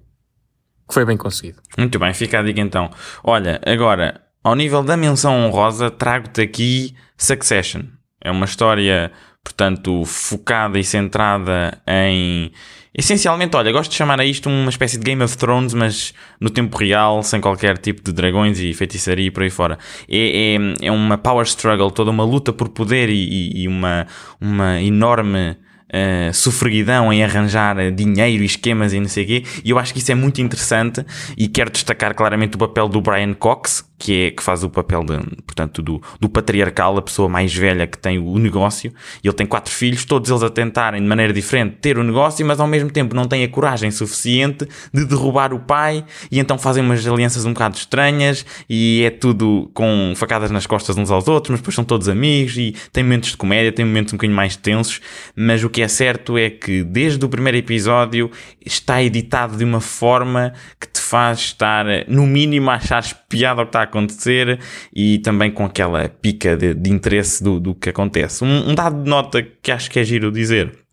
que 0.86 0.94
foi 0.94 1.04
bem 1.04 1.16
conseguido. 1.16 1.60
Muito 1.76 1.98
bem, 1.98 2.14
fica 2.14 2.38
a 2.38 2.42
dica 2.44 2.60
então. 2.60 2.88
Olha, 3.24 3.60
agora, 3.66 4.20
ao 4.44 4.54
nível 4.54 4.84
da 4.84 4.96
menção 4.96 5.44
honrosa, 5.44 5.90
trago-te 5.90 6.40
aqui 6.40 6.94
Succession. 7.16 7.82
É 8.20 8.30
uma 8.30 8.44
história 8.44 9.10
portanto, 9.44 10.04
focada 10.06 10.78
e 10.78 10.82
centrada 10.82 11.78
em. 11.86 12.50
Essencialmente, 12.96 13.56
olha, 13.56 13.72
gosto 13.72 13.90
de 13.90 13.96
chamar 13.96 14.20
a 14.20 14.24
isto 14.24 14.48
uma 14.48 14.70
espécie 14.70 14.96
de 14.96 15.04
Game 15.04 15.22
of 15.22 15.36
Thrones, 15.36 15.74
mas 15.74 16.14
no 16.40 16.48
tempo 16.48 16.76
real, 16.76 17.24
sem 17.24 17.40
qualquer 17.40 17.76
tipo 17.76 18.00
de 18.02 18.12
dragões 18.12 18.58
e 18.60 18.72
feitiçaria 18.72 19.26
e 19.26 19.30
por 19.32 19.42
aí 19.42 19.50
fora. 19.50 19.78
É, 20.08 20.54
é, 20.54 20.86
é 20.86 20.92
uma 20.92 21.18
power 21.18 21.44
struggle, 21.44 21.90
toda 21.90 22.10
uma 22.10 22.24
luta 22.24 22.52
por 22.52 22.68
poder 22.68 23.10
e, 23.10 23.62
e 23.62 23.68
uma, 23.68 24.06
uma 24.40 24.80
enorme 24.80 25.56
uh, 25.94 26.32
sofreguidão 26.32 27.12
em 27.12 27.22
arranjar 27.22 27.90
dinheiro 27.92 28.42
e 28.42 28.46
esquemas 28.46 28.92
e 28.92 29.00
não 29.00 29.08
sei 29.08 29.24
o 29.24 29.26
quê, 29.26 29.44
e 29.64 29.70
eu 29.70 29.78
acho 29.78 29.92
que 29.92 29.98
isso 29.98 30.12
é 30.12 30.14
muito 30.14 30.40
interessante 30.40 31.04
e 31.36 31.48
quero 31.48 31.70
destacar 31.70 32.14
claramente 32.14 32.56
o 32.56 32.58
papel 32.58 32.88
do 32.88 33.00
Brian 33.00 33.34
Cox, 33.34 33.84
que 33.98 34.26
é 34.26 34.30
que 34.30 34.42
faz 34.42 34.64
o 34.64 34.70
papel 34.70 35.04
de, 35.04 35.18
portanto, 35.42 35.80
do, 35.82 36.02
do 36.20 36.28
patriarcal, 36.28 36.96
a 36.96 37.02
pessoa 37.02 37.28
mais 37.28 37.54
velha 37.54 37.86
que 37.86 37.96
tem 37.96 38.18
o 38.18 38.38
negócio, 38.38 38.92
e 39.22 39.28
ele 39.28 39.34
tem 39.34 39.46
quatro 39.46 39.72
filhos, 39.72 40.04
todos 40.04 40.30
eles 40.30 40.42
a 40.42 40.50
tentarem 40.50 41.00
de 41.00 41.06
maneira 41.06 41.32
diferente 41.32 41.76
ter 41.80 41.98
o 41.98 42.02
negócio, 42.02 42.44
mas 42.44 42.60
ao 42.60 42.66
mesmo 42.66 42.90
tempo 42.90 43.14
não 43.14 43.26
têm 43.26 43.44
a 43.44 43.48
coragem 43.48 43.90
suficiente 43.90 44.68
de 44.92 45.04
derrubar 45.04 45.52
o 45.52 45.60
pai, 45.60 46.04
e 46.30 46.38
então 46.38 46.58
fazem 46.58 46.82
umas 46.82 47.06
alianças 47.06 47.44
um 47.44 47.52
bocado 47.52 47.76
estranhas, 47.76 48.44
e 48.68 49.02
é 49.04 49.10
tudo 49.10 49.70
com 49.72 50.12
facadas 50.16 50.50
nas 50.50 50.66
costas 50.66 50.96
uns 50.96 51.10
aos 51.10 51.28
outros, 51.28 51.50
mas 51.50 51.60
depois 51.60 51.74
são 51.74 51.84
todos 51.84 52.08
amigos, 52.08 52.56
e 52.58 52.74
tem 52.92 53.04
momentos 53.04 53.30
de 53.30 53.36
comédia, 53.36 53.72
tem 53.72 53.84
momentos 53.84 54.12
um 54.12 54.16
bocadinho 54.16 54.36
mais 54.36 54.56
tensos, 54.56 55.00
mas 55.36 55.62
o 55.62 55.70
que 55.70 55.82
é 55.82 55.88
certo 55.88 56.36
é 56.36 56.50
que 56.50 56.82
desde 56.82 57.24
o 57.24 57.28
primeiro 57.28 57.56
episódio 57.56 58.30
está 58.64 59.02
editado 59.02 59.56
de 59.56 59.64
uma 59.64 59.80
forma 59.80 60.52
que 60.80 60.88
te 60.88 61.00
faz 61.00 61.38
estar, 61.38 61.86
no 62.08 62.26
mínimo, 62.26 62.70
a 62.70 62.74
achar 62.74 63.04
piada 63.28 63.62
o 63.62 63.64
que 63.64 63.68
está 63.68 63.83
acontecer 63.84 64.58
e 64.94 65.18
também 65.18 65.50
com 65.50 65.64
aquela 65.64 66.08
pica 66.08 66.56
de, 66.56 66.74
de 66.74 66.90
interesse 66.90 67.42
do, 67.42 67.60
do 67.60 67.74
que 67.74 67.88
acontece. 67.88 68.44
Um, 68.44 68.70
um 68.70 68.74
dado 68.74 69.02
de 69.02 69.08
nota 69.08 69.42
que 69.42 69.70
acho 69.70 69.90
que 69.90 69.98
é 69.98 70.04
giro 70.04 70.30
dizer 70.32 70.84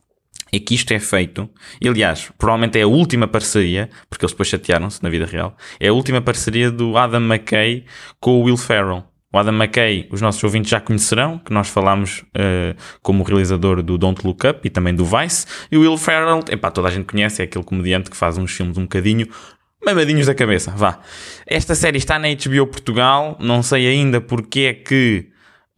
é 0.53 0.59
que 0.59 0.75
isto 0.75 0.93
é 0.93 0.99
feito, 0.99 1.49
e, 1.81 1.87
aliás, 1.87 2.29
provavelmente 2.37 2.77
é 2.77 2.81
a 2.81 2.87
última 2.87 3.27
parceria, 3.27 3.89
porque 4.09 4.25
eles 4.25 4.33
depois 4.33 4.49
chatearam-se 4.49 5.01
na 5.01 5.09
vida 5.09 5.25
real, 5.25 5.55
é 5.79 5.87
a 5.87 5.93
última 5.93 6.21
parceria 6.21 6.69
do 6.69 6.97
Adam 6.97 7.21
McKay 7.21 7.85
com 8.19 8.31
o 8.31 8.43
Will 8.43 8.57
Ferrell. 8.57 9.05
O 9.33 9.37
Adam 9.37 9.55
McKay, 9.55 10.09
os 10.11 10.19
nossos 10.19 10.43
ouvintes 10.43 10.69
já 10.69 10.81
conhecerão, 10.81 11.37
que 11.37 11.53
nós 11.53 11.69
falámos 11.69 12.19
uh, 12.19 12.75
como 13.01 13.23
realizador 13.23 13.81
do 13.81 13.97
Don't 13.97 14.27
Look 14.27 14.45
Up 14.45 14.59
e 14.65 14.69
também 14.69 14.93
do 14.93 15.05
Vice. 15.05 15.45
E 15.71 15.77
o 15.77 15.81
Will 15.81 15.95
Ferrell, 15.95 16.43
epá, 16.49 16.69
toda 16.69 16.89
a 16.89 16.91
gente 16.91 17.05
conhece, 17.05 17.41
é 17.41 17.45
aquele 17.45 17.63
comediante 17.63 18.09
que 18.09 18.17
faz 18.17 18.37
uns 18.37 18.51
filmes 18.51 18.77
um 18.77 18.81
bocadinho 18.81 19.29
mamadinhos 19.85 20.27
da 20.27 20.35
cabeça, 20.35 20.71
vá. 20.71 20.99
Esta 21.45 21.75
série 21.75 21.97
está 21.97 22.19
na 22.19 22.27
HBO 22.29 22.67
Portugal, 22.67 23.37
não 23.39 23.63
sei 23.63 23.87
ainda 23.87 24.21
porque 24.21 24.59
é 24.61 24.73
que 24.73 25.29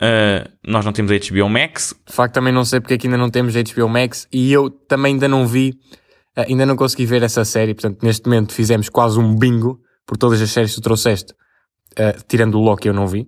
uh, 0.01 0.49
nós 0.65 0.83
não 0.85 0.91
temos 0.91 1.11
HBO 1.11 1.49
Max. 1.49 1.95
De 2.07 2.13
facto, 2.13 2.33
também 2.33 2.53
não 2.53 2.65
sei 2.65 2.79
porque 2.79 2.95
é 2.95 2.97
que 2.97 3.07
ainda 3.07 3.17
não 3.17 3.29
temos 3.29 3.53
HBO 3.55 3.89
Max 3.89 4.27
e 4.31 4.51
eu 4.51 4.69
também 4.69 5.13
ainda 5.13 5.27
não 5.27 5.47
vi, 5.47 5.73
uh, 6.37 6.41
ainda 6.47 6.65
não 6.65 6.75
consegui 6.75 7.05
ver 7.05 7.23
essa 7.23 7.45
série, 7.45 7.73
portanto, 7.73 8.03
neste 8.03 8.25
momento 8.25 8.53
fizemos 8.53 8.89
quase 8.89 9.19
um 9.19 9.35
bingo 9.35 9.79
por 10.05 10.17
todas 10.17 10.41
as 10.41 10.51
séries 10.51 10.71
que 10.71 10.81
tu 10.81 10.83
trouxeste, 10.83 11.33
uh, 11.93 12.23
tirando 12.27 12.55
o 12.55 12.61
Loki 12.61 12.87
eu 12.87 12.93
não 12.93 13.07
vi 13.07 13.27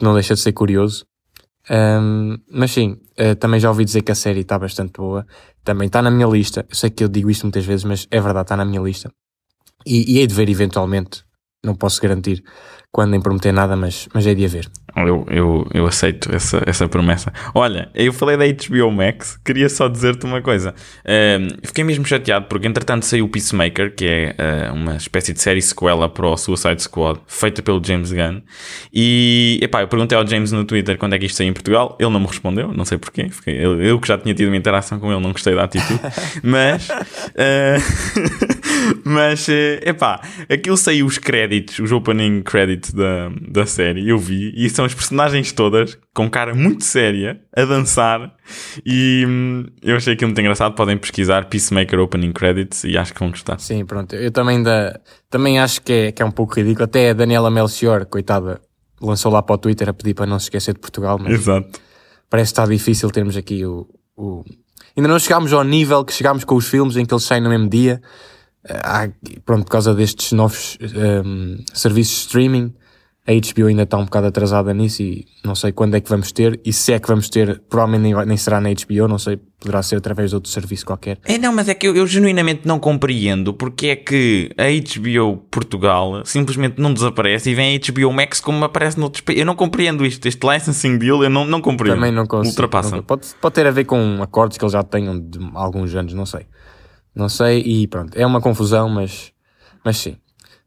não 0.00 0.14
deixa 0.14 0.34
de 0.34 0.40
ser 0.40 0.52
curioso. 0.52 1.06
Um, 1.70 2.38
mas 2.50 2.72
sim, 2.72 2.96
uh, 3.18 3.36
também 3.36 3.60
já 3.60 3.68
ouvi 3.68 3.84
dizer 3.84 4.02
que 4.02 4.10
a 4.10 4.14
série 4.14 4.40
está 4.40 4.58
bastante 4.58 4.92
boa. 4.98 5.26
Também 5.62 5.86
está 5.86 6.00
na 6.02 6.10
minha 6.10 6.26
lista. 6.26 6.64
Eu 6.68 6.74
sei 6.74 6.90
que 6.90 7.04
eu 7.04 7.08
digo 7.08 7.30
isto 7.30 7.42
muitas 7.42 7.64
vezes, 7.64 7.84
mas 7.84 8.08
é 8.10 8.20
verdade, 8.20 8.46
está 8.46 8.56
na 8.56 8.64
minha 8.64 8.80
lista. 8.80 9.12
E, 9.86 10.14
e 10.14 10.18
hei 10.18 10.26
de 10.26 10.34
ver 10.34 10.48
eventualmente. 10.48 11.24
Não 11.64 11.74
posso 11.74 12.00
garantir 12.00 12.42
quando 12.92 13.10
nem 13.10 13.20
prometer 13.20 13.52
nada, 13.52 13.76
mas, 13.76 14.08
mas 14.12 14.26
é 14.26 14.34
de 14.34 14.44
haver. 14.44 14.68
Eu, 14.96 15.24
eu, 15.30 15.66
eu 15.72 15.86
aceito 15.86 16.34
essa, 16.34 16.60
essa 16.66 16.88
promessa. 16.88 17.32
Olha, 17.54 17.88
eu 17.94 18.12
falei 18.12 18.36
da 18.36 18.44
HBO 18.44 18.90
Max, 18.90 19.38
queria 19.44 19.68
só 19.68 19.86
dizer-te 19.86 20.26
uma 20.26 20.42
coisa. 20.42 20.74
Uh, 21.04 21.56
fiquei 21.64 21.84
mesmo 21.84 22.04
chateado 22.04 22.46
porque, 22.46 22.66
entretanto, 22.66 23.06
saiu 23.06 23.26
o 23.26 23.28
Peacemaker, 23.28 23.94
que 23.94 24.04
é 24.04 24.70
uh, 24.70 24.74
uma 24.74 24.96
espécie 24.96 25.32
de 25.32 25.40
série 25.40 25.62
sequela 25.62 26.08
para 26.08 26.26
o 26.26 26.36
Suicide 26.36 26.82
Squad, 26.82 27.20
feita 27.28 27.62
pelo 27.62 27.80
James 27.84 28.10
Gunn. 28.10 28.42
E, 28.92 29.60
epá, 29.62 29.82
eu 29.82 29.88
perguntei 29.88 30.18
ao 30.18 30.26
James 30.26 30.50
no 30.50 30.64
Twitter 30.64 30.98
quando 30.98 31.14
é 31.14 31.18
que 31.18 31.26
isto 31.26 31.36
saiu 31.36 31.50
em 31.50 31.52
Portugal. 31.52 31.96
Ele 32.00 32.10
não 32.10 32.18
me 32.18 32.26
respondeu, 32.26 32.72
não 32.72 32.84
sei 32.84 32.98
porquê. 32.98 33.28
Fiquei, 33.28 33.64
eu, 33.64 33.80
eu, 33.80 34.00
que 34.00 34.08
já 34.08 34.18
tinha 34.18 34.34
tido 34.34 34.48
uma 34.48 34.56
interação 34.56 34.98
com 34.98 35.12
ele, 35.12 35.20
não 35.20 35.30
gostei 35.30 35.54
da 35.54 35.62
atitude. 35.62 36.00
mas, 36.42 36.88
uh, 36.88 38.58
mas, 39.04 39.48
epá, 39.48 40.20
aquilo 40.48 40.76
saiu 40.76 41.06
os 41.06 41.18
créditos, 41.18 41.78
os 41.78 41.92
opening 41.92 42.42
credits 42.42 42.92
da, 42.92 43.30
da 43.48 43.66
série, 43.66 44.08
eu 44.08 44.18
vi, 44.18 44.52
e 44.56 44.68
são 44.70 44.84
as 44.84 44.94
personagens 44.94 45.52
todas 45.52 45.98
com 46.14 46.28
cara 46.28 46.54
muito 46.54 46.84
séria 46.84 47.40
a 47.56 47.64
dançar 47.64 48.34
e 48.84 49.24
hum, 49.26 49.66
eu 49.82 49.96
achei 49.96 50.14
aquilo 50.14 50.28
muito 50.28 50.40
engraçado. 50.40 50.74
Podem 50.74 50.96
pesquisar 50.96 51.46
Peacemaker 51.46 51.98
Opening 52.00 52.32
Credits 52.32 52.84
e 52.84 52.96
acho 52.96 53.12
que 53.14 53.20
vão 53.20 53.30
gostar. 53.30 53.58
Sim, 53.58 53.84
pronto. 53.84 54.14
Eu 54.14 54.30
também, 54.30 54.62
da, 54.62 54.98
também 55.28 55.58
acho 55.58 55.82
que 55.82 55.92
é, 55.92 56.12
que 56.12 56.22
é 56.22 56.24
um 56.24 56.30
pouco 56.30 56.54
ridículo. 56.54 56.84
Até 56.84 57.10
a 57.10 57.14
Daniela 57.14 57.50
Melchior, 57.50 58.06
coitada, 58.06 58.60
lançou 59.00 59.32
lá 59.32 59.42
para 59.42 59.54
o 59.54 59.58
Twitter 59.58 59.88
a 59.88 59.92
pedir 59.92 60.14
para 60.14 60.26
não 60.26 60.38
se 60.38 60.46
esquecer 60.46 60.74
de 60.74 60.80
Portugal. 60.80 61.18
Mas 61.18 61.32
Exato. 61.32 61.80
Parece 62.28 62.52
que 62.52 62.60
está 62.60 62.66
difícil 62.70 63.10
termos 63.10 63.36
aqui 63.36 63.64
o, 63.64 63.88
o... 64.16 64.44
Ainda 64.96 65.08
não 65.08 65.18
chegámos 65.18 65.52
ao 65.52 65.64
nível 65.64 66.04
que 66.04 66.12
chegámos 66.12 66.44
com 66.44 66.54
os 66.54 66.68
filmes 66.68 66.96
em 66.96 67.04
que 67.04 67.12
eles 67.12 67.24
saem 67.24 67.42
no 67.42 67.50
mesmo 67.50 67.68
dia. 67.68 68.00
Ah, 68.68 69.08
pronto, 69.44 69.64
por 69.64 69.70
causa 69.70 69.94
destes 69.94 70.32
novos 70.32 70.76
um, 70.82 71.56
serviços 71.72 72.14
de 72.14 72.20
streaming 72.26 72.74
a 73.26 73.32
HBO 73.32 73.66
ainda 73.68 73.82
está 73.82 73.96
um 73.98 74.04
bocado 74.04 74.26
atrasada 74.26 74.72
nisso 74.72 75.02
e 75.02 75.26
não 75.44 75.54
sei 75.54 75.72
quando 75.72 75.94
é 75.94 76.00
que 76.00 76.08
vamos 76.08 76.32
ter, 76.32 76.58
e 76.64 76.72
se 76.72 76.92
é 76.92 76.98
que 76.98 77.06
vamos 77.06 77.28
ter, 77.28 77.60
provavelmente 77.68 78.14
nem, 78.14 78.26
nem 78.26 78.36
será 78.36 78.60
na 78.60 78.70
HBO, 78.70 79.06
não 79.06 79.18
sei, 79.18 79.36
poderá 79.36 79.82
ser 79.82 79.96
através 79.96 80.30
de 80.30 80.36
outro 80.36 80.50
serviço 80.50 80.84
qualquer. 80.86 81.18
É, 81.24 81.38
não, 81.38 81.52
mas 81.52 81.68
é 81.68 81.74
que 81.74 81.86
eu, 81.86 81.94
eu, 81.94 82.06
genuinamente 82.06 82.66
não 82.66 82.80
compreendo 82.80 83.52
porque 83.52 83.88
é 83.88 83.96
que 83.96 84.50
a 84.56 84.64
HBO 84.64 85.36
Portugal 85.50 86.22
simplesmente 86.24 86.80
não 86.80 86.92
desaparece 86.92 87.50
e 87.50 87.54
vem 87.54 87.76
a 87.76 87.92
HBO 87.92 88.12
Max 88.12 88.40
como 88.40 88.64
aparece 88.64 88.98
noutros 88.98 89.20
países. 89.20 89.40
Eu 89.40 89.46
não 89.46 89.54
compreendo 89.54 90.04
isto, 90.04 90.26
este 90.26 90.44
licensing 90.44 90.98
deal, 90.98 91.22
eu 91.22 91.30
não, 91.30 91.44
não 91.44 91.60
compreendo. 91.60 91.96
Também 91.96 92.12
não 92.12 92.26
consigo. 92.26 92.50
Ultrapassa. 92.50 93.02
Pode, 93.02 93.28
pode 93.40 93.54
ter 93.54 93.66
a 93.66 93.70
ver 93.70 93.84
com 93.84 94.20
acordos 94.22 94.56
que 94.56 94.64
eles 94.64 94.72
já 94.72 94.82
tenham 94.82 95.20
de 95.20 95.38
alguns 95.54 95.94
anos, 95.94 96.14
não 96.14 96.26
sei. 96.26 96.46
Não 97.20 97.28
sei, 97.28 97.60
e 97.60 97.86
pronto, 97.86 98.16
é 98.16 98.24
uma 98.24 98.40
confusão, 98.40 98.88
mas, 98.88 99.30
mas 99.84 99.98
sim. 99.98 100.16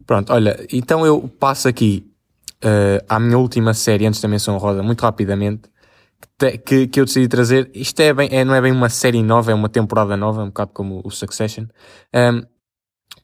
Pronto, 0.06 0.32
olha, 0.32 0.68
então 0.72 1.04
eu 1.04 1.28
passo 1.28 1.68
aqui 1.68 2.06
uh, 2.64 3.04
à 3.10 3.20
minha 3.20 3.40
última 3.40 3.74
série, 3.74 4.06
antes 4.06 4.22
da 4.22 4.28
menção 4.28 4.56
roda, 4.60 4.84
muito 4.84 5.02
rapidamente, 5.02 5.64
que, 6.38 6.58
que, 6.60 6.88
que, 6.88 7.00
eu 7.00 7.06
decidi 7.06 7.28
trazer. 7.28 7.72
Isto 7.74 8.02
é 8.02 8.14
bem, 8.14 8.30
é, 8.32 8.46
não 8.46 8.54
é 8.54 8.62
bem 8.62 8.72
uma 8.72 8.88
série 8.88 9.24
nova, 9.24 9.50
é 9.50 9.56
uma 9.56 9.68
temporada 9.68 10.16
nova, 10.16 10.44
um 10.44 10.48
bocado 10.48 10.72
como 10.76 11.02
o 11.04 11.10
Succession. 11.10 11.66
Um, 12.14 12.44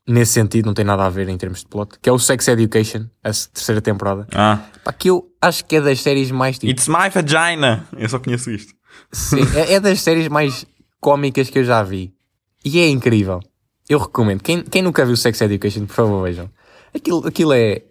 nesse 0.07 0.31
sentido, 0.31 0.65
não 0.65 0.73
tem 0.73 0.83
nada 0.83 1.05
a 1.05 1.09
ver 1.09 1.29
em 1.29 1.37
termos 1.37 1.59
de 1.59 1.67
plot, 1.67 1.99
que 2.01 2.09
é 2.09 2.11
o 2.11 2.17
Sex 2.17 2.47
Education, 2.47 3.05
a 3.23 3.29
terceira 3.29 3.79
temporada. 3.79 4.25
Ah. 4.33 4.59
Pá, 4.83 4.91
que 4.91 5.11
eu 5.11 5.23
acho 5.39 5.63
que 5.65 5.75
é 5.75 5.81
das 5.81 6.01
séries 6.01 6.31
mais. 6.31 6.57
Tipo... 6.57 6.71
It's 6.71 6.87
my 6.87 7.11
vagina! 7.13 7.87
Eu 7.95 8.09
só 8.09 8.17
conheço 8.17 8.49
isto. 8.49 8.73
Sim, 9.11 9.41
é, 9.55 9.73
é 9.73 9.79
das 9.79 10.01
séries 10.01 10.27
mais 10.29 10.65
cómicas 10.99 11.47
que 11.51 11.59
eu 11.59 11.63
já 11.63 11.83
vi. 11.83 12.17
E 12.63 12.79
é 12.79 12.89
incrível. 12.89 13.39
Eu 13.87 13.99
recomendo. 13.99 14.41
Quem, 14.41 14.61
quem 14.63 14.81
nunca 14.81 15.05
viu 15.05 15.15
Sex 15.15 15.41
Education, 15.41 15.85
por 15.85 15.95
favor, 15.95 16.23
vejam. 16.23 16.49
Aquilo, 16.93 17.27
aquilo 17.27 17.53
é, 17.53 17.83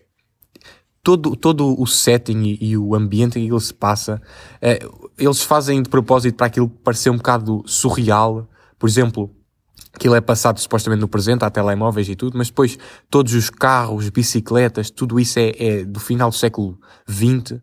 todo, 1.03 1.35
todo 1.37 1.81
o 1.81 1.87
setting 1.87 2.43
e, 2.43 2.59
e, 2.71 2.77
o 2.77 2.95
ambiente 2.95 3.39
em 3.39 3.47
que 3.47 3.53
ele 3.53 3.61
se 3.61 3.73
passa, 3.73 4.21
eh, 4.61 4.79
eles 5.17 5.43
fazem 5.43 5.83
de 5.83 5.89
propósito 5.89 6.37
para 6.37 6.47
aquilo 6.47 6.69
parecer 6.69 7.11
um 7.11 7.17
bocado 7.17 7.63
surreal. 7.67 8.49
Por 8.79 8.89
exemplo, 8.89 9.35
aquilo 9.93 10.15
é 10.15 10.21
passado 10.21 10.61
supostamente 10.61 11.01
no 11.01 11.09
presente, 11.09 11.45
há 11.45 11.51
telemóveis 11.51 12.09
e 12.09 12.15
tudo, 12.15 12.37
mas 12.37 12.49
depois 12.49 12.79
todos 13.09 13.33
os 13.35 13.49
carros, 13.51 14.11
bicicletas, 14.11 14.91
tudo 14.91 15.19
isso 15.19 15.39
é, 15.39 15.53
é 15.59 15.85
do 15.85 15.99
final 15.99 16.31
do 16.31 16.37
século 16.37 16.79
XX, 17.09 17.61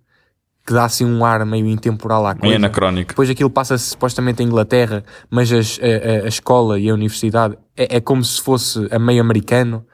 que 0.65 0.73
dá 0.73 0.85
assim 0.85 1.05
um 1.05 1.23
ar 1.23 1.45
meio 1.45 1.67
intemporal 1.67 2.25
à 2.25 2.33
coisa. 2.33 2.55
É 2.55 2.57
anacrónico. 2.57 3.09
Depois 3.09 3.29
aquilo 3.29 3.49
passa-se 3.49 3.91
supostamente 3.91 4.41
em 4.41 4.47
Inglaterra, 4.47 5.03
mas 5.29 5.51
as, 5.51 5.79
a, 5.79 5.85
a, 5.85 6.25
a, 6.25 6.27
escola 6.27 6.79
e 6.79 6.89
a 6.89 6.93
universidade 6.93 7.55
é, 7.77 7.97
é 7.97 8.01
como 8.01 8.23
se 8.23 8.41
fosse 8.41 8.87
a 8.89 8.97
meio 8.97 9.21
americano 9.21 9.85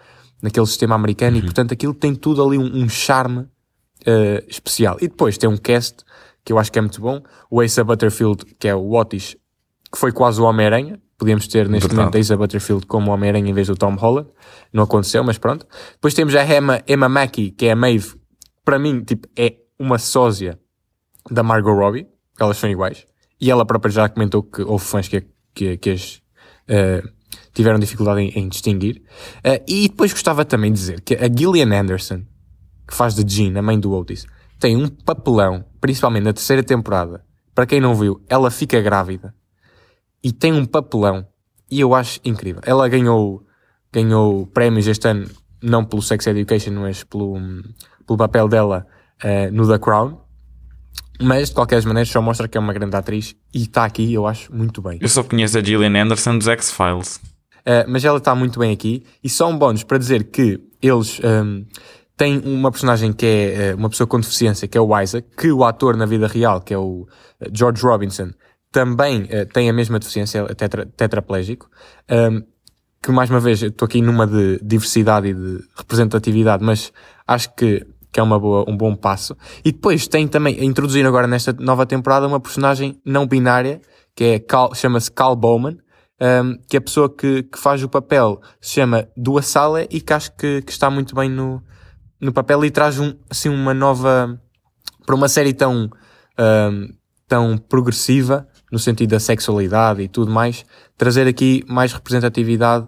naquele 0.42 0.66
sistema 0.66 0.96
americano, 0.96 1.38
uhum. 1.38 1.42
e 1.42 1.46
portanto 1.46 1.74
aquilo 1.74 1.94
tem 1.94 2.16
tudo 2.16 2.44
ali 2.44 2.58
um, 2.58 2.84
um 2.84 2.90
charme 2.90 3.40
uh, 3.42 4.46
especial. 4.48 4.98
E 5.02 5.08
depois 5.08 5.38
tem 5.38 5.50
um 5.50 5.58
cast 5.58 6.04
que 6.44 6.54
eu 6.54 6.58
acho 6.58 6.72
que 6.72 6.80
é 6.80 6.82
muito 6.82 7.02
bom, 7.02 7.22
o 7.50 7.62
Asa 7.62 7.84
Butterfield, 7.84 8.46
que 8.58 8.68
é 8.68 8.74
o 8.74 8.94
Otis, 8.94 9.36
que 9.92 9.98
foi 9.98 10.12
quase 10.12 10.42
o 10.42 10.46
Homem-Aranha. 10.46 11.00
Podíamos 11.18 11.48
ter 11.48 11.70
neste 11.70 11.88
Verdade. 11.88 12.08
momento 12.08 12.18
Asa 12.18 12.36
Butterfield 12.36 12.88
como 12.88 13.12
Homem-Aranha 13.12 13.50
em 13.50 13.54
vez 13.54 13.68
do 13.68 13.76
Tom 13.76 13.94
Holland. 13.96 14.30
Não 14.74 14.84
aconteceu, 14.84 15.24
mas 15.24 15.38
pronto. 15.38 15.68
Depois 15.92 16.16
temos 16.16 16.34
a 16.34 16.44
Emma, 16.44 16.82
Emma 16.88 17.08
Mackey, 17.08 17.52
que 17.52 17.68
é 17.68 17.74
a 17.74 17.76
Maeve. 17.76 18.16
Para 18.66 18.80
mim, 18.80 19.04
tipo, 19.04 19.28
é 19.36 19.56
uma 19.82 19.98
sósia 19.98 20.60
da 21.30 21.42
Margot 21.42 21.74
Robbie. 21.74 22.08
Elas 22.40 22.58
são 22.58 22.70
iguais. 22.70 23.06
E 23.40 23.50
ela 23.50 23.66
própria 23.66 23.92
já 23.92 24.08
comentou 24.08 24.44
que 24.44 24.62
houve 24.62 24.86
fãs 24.86 25.08
que, 25.08 25.26
que, 25.54 25.78
que 25.78 25.90
as 25.90 26.22
uh, 26.70 27.10
tiveram 27.54 27.80
dificuldade 27.80 28.22
em, 28.22 28.30
em 28.30 28.48
distinguir. 28.48 29.02
Uh, 29.40 29.64
e 29.68 29.90
depois 29.90 30.14
gostava 30.14 30.46
também 30.46 30.72
de 30.72 30.80
dizer 30.80 31.02
que 31.02 31.16
a 31.16 31.28
Gillian 31.28 31.74
Anderson, 31.74 32.24
que 32.88 32.94
faz 32.94 33.16
de 33.16 33.24
Jean, 33.28 33.58
a 33.58 33.62
mãe 33.62 33.80
do 33.80 33.92
Otis, 33.92 34.26
tem 34.60 34.78
um 34.78 34.88
papelão, 34.88 35.66
principalmente 35.80 36.24
na 36.24 36.34
terceira 36.34 36.62
temporada. 36.62 37.26
Para 37.56 37.66
quem 37.66 37.82
não 37.82 37.96
viu, 37.96 38.24
ela 38.30 38.52
fica 38.52 38.80
grávida 38.80 39.34
e 40.24 40.32
tem 40.32 40.54
um 40.54 40.66
papelão 40.66 41.26
e 41.70 41.80
eu 41.80 41.96
acho 41.96 42.20
incrível. 42.24 42.62
Ela 42.66 42.88
ganhou, 42.88 43.44
ganhou 43.92 44.46
prémios 44.48 44.88
este 44.88 45.08
ano, 45.08 45.28
não 45.62 45.84
pelo 45.84 46.02
Sex 46.02 46.28
Education, 46.28 46.74
mas 46.74 47.04
pelo, 47.04 47.36
pelo 48.06 48.18
papel 48.18 48.48
dela 48.48 48.86
uh, 49.24 49.52
no 49.52 49.68
The 49.68 49.80
Crown. 49.80 50.20
Mas, 51.22 51.50
de 51.50 51.56
qualquer 51.56 51.84
maneira, 51.86 52.10
só 52.10 52.22
mostra 52.22 52.48
que 52.48 52.58
é 52.58 52.62
uma 52.62 52.74
grande 52.74 52.96
atriz 52.96 53.36
e 53.54 53.64
está 53.64 53.86
aqui, 53.86 54.12
eu 54.12 54.26
acho, 54.26 54.54
muito 54.54 54.82
bem. 54.82 54.98
Eu 55.00 55.08
só 55.08 55.24
conheço 55.24 55.58
a 55.58 55.64
Gillian 55.64 56.04
Anderson 56.04 56.38
dos 56.38 56.48
X-Files. 56.48 57.18
Uh, 57.62 57.86
mas 57.88 58.04
ela 58.04 58.18
está 58.18 58.34
muito 58.34 58.60
bem 58.60 58.72
aqui. 58.72 59.04
E 59.24 59.30
só 59.30 59.48
um 59.50 59.58
bónus 59.58 59.84
para 59.84 59.98
dizer 60.00 60.26
que 60.26 60.60
eles 60.82 61.20
um, 61.20 61.28
ehm, 61.28 61.66
têm 62.18 62.40
uma 62.40 62.72
personagem 62.72 63.14
que 63.14 63.26
é 63.26 63.74
uh, 63.74 63.78
uma 63.78 63.90
pessoa 63.90 64.08
com 64.08 64.20
deficiência, 64.20 64.68
que 64.68 64.78
é 64.78 64.82
o 64.82 65.00
Isaac, 65.00 65.28
que 65.38 65.52
o 65.52 65.64
ator 65.64 65.96
na 65.96 66.08
vida 66.08 66.28
real, 66.28 66.60
que 66.62 66.74
é 66.74 66.78
o 66.78 67.08
George 67.54 67.84
Robinson, 67.84 68.32
também 68.72 69.24
uh, 69.24 69.46
tem 69.54 69.70
a 69.70 69.74
mesma 69.74 70.00
deficiência, 70.00 70.40
é 70.50 70.56
tetra, 70.56 70.88
tetraplégico. 70.88 71.70
Um, 72.10 72.16
ehm, 72.16 72.44
que 73.04 73.12
mais 73.12 73.32
uma 73.32 73.40
vez, 73.40 73.62
estou 73.64 73.88
aqui 73.88 74.00
numa 74.02 74.28
de 74.28 74.60
diversidade 74.64 75.28
e 75.30 75.34
de 75.34 75.60
representatividade, 75.76 76.64
mas 76.64 76.94
acho 77.28 77.54
que, 77.56 77.86
que 78.12 78.20
é 78.20 78.24
uma 78.24 78.40
boa, 78.40 78.66
um 78.68 78.76
bom 78.76 78.96
passo. 78.96 79.36
E 79.64 79.72
depois 79.72 80.08
tem 80.08 80.28
também, 80.28 80.64
introduzir 80.64 81.06
agora 81.06 81.28
nesta 81.28 81.54
nova 81.54 81.86
temporada, 81.86 82.28
uma 82.28 82.40
personagem 82.40 83.00
não 83.06 83.26
binária, 83.26 83.82
que 84.16 84.24
é 84.24 84.76
chama-se 84.76 85.12
Cal 85.12 85.36
Bowman, 85.36 85.78
um, 86.22 86.58
que 86.68 86.78
a 86.78 86.82
pessoa 86.82 87.10
que, 87.10 87.44
que 87.44 87.58
faz 87.58 87.82
o 87.84 87.90
papel 87.90 88.42
se 88.60 88.74
chama 88.76 89.08
Dua 89.18 89.42
Sala 89.42 89.84
e 89.90 90.00
que 90.00 90.14
acho 90.14 90.36
que, 90.36 90.62
que 90.62 90.72
está 90.72 90.90
muito 90.90 91.16
bem 91.16 91.30
no, 91.30 91.64
no 92.20 92.32
papel 92.32 92.64
e 92.64 92.70
traz 92.70 93.00
um, 93.00 93.16
assim 93.30 93.50
uma 93.50 93.74
nova 93.74 94.40
para 95.04 95.16
uma 95.16 95.28
série 95.28 95.54
tão 95.54 95.90
um, 96.40 96.94
tão 97.28 97.58
progressiva 97.58 98.48
no 98.72 98.78
sentido 98.78 99.10
da 99.10 99.20
sexualidade 99.20 100.04
e 100.04 100.08
tudo 100.08 100.32
mais 100.32 100.64
trazer 100.96 101.28
aqui 101.28 101.64
mais 101.68 101.92
representatividade 101.92 102.88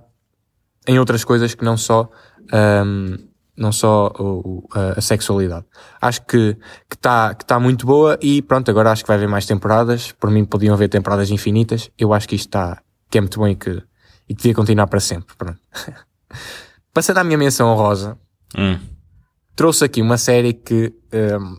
em 0.87 0.99
outras 0.99 1.23
coisas 1.23 1.55
que 1.55 1.65
não 1.65 1.75
só 1.75 2.09
um, 2.85 3.17
não 3.55 3.71
só 3.71 4.11
o, 4.17 4.67
a, 4.73 4.99
a, 4.99 5.01
sexualidade. 5.01 5.65
Acho 6.01 6.25
que 6.25 6.57
está 6.91 7.33
que 7.33 7.45
tá 7.45 7.59
muito 7.59 7.85
boa 7.85 8.17
e 8.21 8.41
pronto, 8.41 8.69
agora 8.69 8.91
acho 8.91 9.03
que 9.03 9.07
vai 9.07 9.17
haver 9.17 9.29
mais 9.29 9.45
temporadas. 9.45 10.11
Por 10.11 10.29
mim 10.29 10.43
podiam 10.43 10.73
haver 10.73 10.89
temporadas 10.89 11.29
infinitas. 11.29 11.89
Eu 11.97 12.13
acho 12.13 12.27
que 12.27 12.35
isto 12.35 12.47
está 12.47 12.81
que 13.09 13.17
é 13.17 13.21
muito 13.21 13.39
bom 13.39 13.47
e 13.47 13.55
que, 13.55 13.69
e 14.27 14.33
que 14.33 14.35
devia 14.35 14.55
continuar 14.55 14.87
para 14.87 14.99
sempre. 14.99 15.35
Pronto. 15.37 15.59
Passando 16.93 17.19
à 17.19 17.23
minha 17.23 17.37
menção 17.37 17.69
honrosa, 17.69 18.17
hum. 18.57 18.79
trouxe 19.55 19.85
aqui 19.85 20.01
uma 20.01 20.17
série 20.17 20.53
que 20.53 20.93
um, 21.13 21.57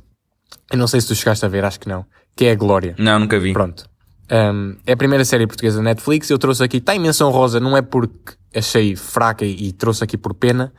eu 0.73 0.79
não 0.79 0.87
sei 0.87 1.01
se 1.01 1.09
tu 1.09 1.15
chegaste 1.15 1.45
a 1.45 1.49
ver, 1.49 1.65
acho 1.65 1.79
que 1.79 1.89
não, 1.89 2.05
que 2.35 2.47
é 2.47 2.53
a 2.53 2.55
Glória. 2.55 2.95
Não, 2.99 3.19
nunca 3.21 3.39
vi. 3.39 3.53
Pronto. 3.53 3.89
Um, 4.31 4.77
é 4.87 4.93
a 4.93 4.97
primeira 4.97 5.25
série 5.25 5.47
portuguesa 5.47 5.77
da 5.77 5.83
Netflix. 5.85 6.31
Eu 6.31 6.39
trouxe 6.39 6.65
aqui, 6.65 6.79
está 6.79 6.95
em 6.95 6.99
menção 6.99 7.31
rosa, 7.31 7.61
não 7.61 7.77
é 7.77 7.83
porque 7.83 8.35
achei 8.55 8.97
fraca 8.97 9.45
e, 9.45 9.69
e 9.69 9.73
trouxe 9.73 10.03
aqui 10.03 10.17
por 10.17 10.35
pena. 10.35 10.73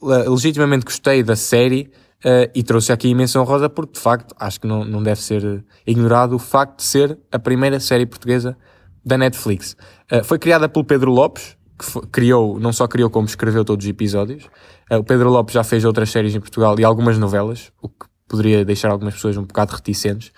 Uh, 0.00 0.30
legitimamente 0.30 0.84
gostei 0.84 1.22
da 1.22 1.34
série 1.34 1.90
uh, 2.24 2.50
e 2.54 2.62
trouxe 2.62 2.92
aqui 2.92 3.08
em 3.08 3.14
menção 3.14 3.44
rosa 3.44 3.68
porque, 3.68 3.94
de 3.94 4.00
facto, 4.00 4.34
acho 4.38 4.60
que 4.60 4.66
não, 4.66 4.84
não 4.84 5.02
deve 5.02 5.20
ser 5.22 5.64
ignorado 5.86 6.34
o 6.36 6.38
facto 6.38 6.78
de 6.78 6.84
ser 6.84 7.18
a 7.32 7.38
primeira 7.38 7.80
série 7.80 8.04
portuguesa 8.04 8.56
da 9.04 9.16
Netflix. 9.16 9.76
Uh, 10.12 10.22
foi 10.24 10.38
criada 10.38 10.68
pelo 10.68 10.84
Pedro 10.84 11.10
Lopes, 11.10 11.56
que 11.78 11.84
foi, 11.84 12.02
criou, 12.10 12.58
não 12.58 12.72
só 12.72 12.86
criou 12.86 13.08
como 13.08 13.26
escreveu 13.26 13.64
todos 13.64 13.84
os 13.84 13.90
episódios. 13.90 14.44
Uh, 14.90 14.96
o 14.96 15.04
Pedro 15.04 15.30
Lopes 15.30 15.54
já 15.54 15.64
fez 15.64 15.84
outras 15.84 16.10
séries 16.10 16.34
em 16.34 16.40
Portugal 16.40 16.78
e 16.78 16.84
algumas 16.84 17.16
novelas, 17.18 17.72
o 17.80 17.88
que 17.88 18.06
poderia 18.28 18.64
deixar 18.64 18.90
algumas 18.90 19.14
pessoas 19.14 19.36
um 19.36 19.44
bocado 19.44 19.72
reticentes, 19.72 20.32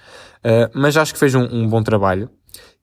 mas 0.74 0.94
acho 0.94 1.14
que 1.14 1.18
fez 1.18 1.34
um, 1.34 1.42
um, 1.42 1.66
bom 1.66 1.82
trabalho. 1.82 2.28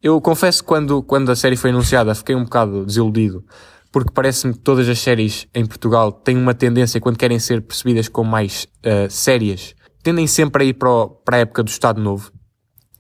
Eu 0.01 0.19
confesso 0.19 0.63
que 0.63 0.67
quando, 0.67 1.03
quando 1.03 1.29
a 1.31 1.35
série 1.35 1.55
foi 1.55 1.69
anunciada 1.69 2.15
fiquei 2.15 2.35
um 2.35 2.43
bocado 2.43 2.83
desiludido, 2.83 3.45
porque 3.95 4.11
parece-me 4.11 4.51
que 4.51 4.59
todas 4.59 4.89
as 4.89 4.99
séries 4.99 5.47
em 5.55 5.65
Portugal 5.65 6.11
têm 6.11 6.35
uma 6.35 6.53
tendência, 6.53 6.99
quando 6.99 7.15
querem 7.15 7.39
ser 7.39 7.61
percebidas 7.61 8.09
como 8.09 8.29
mais 8.29 8.67
uh, 8.85 9.09
sérias, 9.09 9.73
tendem 10.03 10.27
sempre 10.27 10.63
a 10.63 10.65
ir 10.65 10.73
para, 10.73 10.89
o, 10.89 11.07
para 11.07 11.37
a 11.37 11.39
época 11.39 11.63
do 11.63 11.69
Estado 11.69 12.01
Novo, 12.01 12.29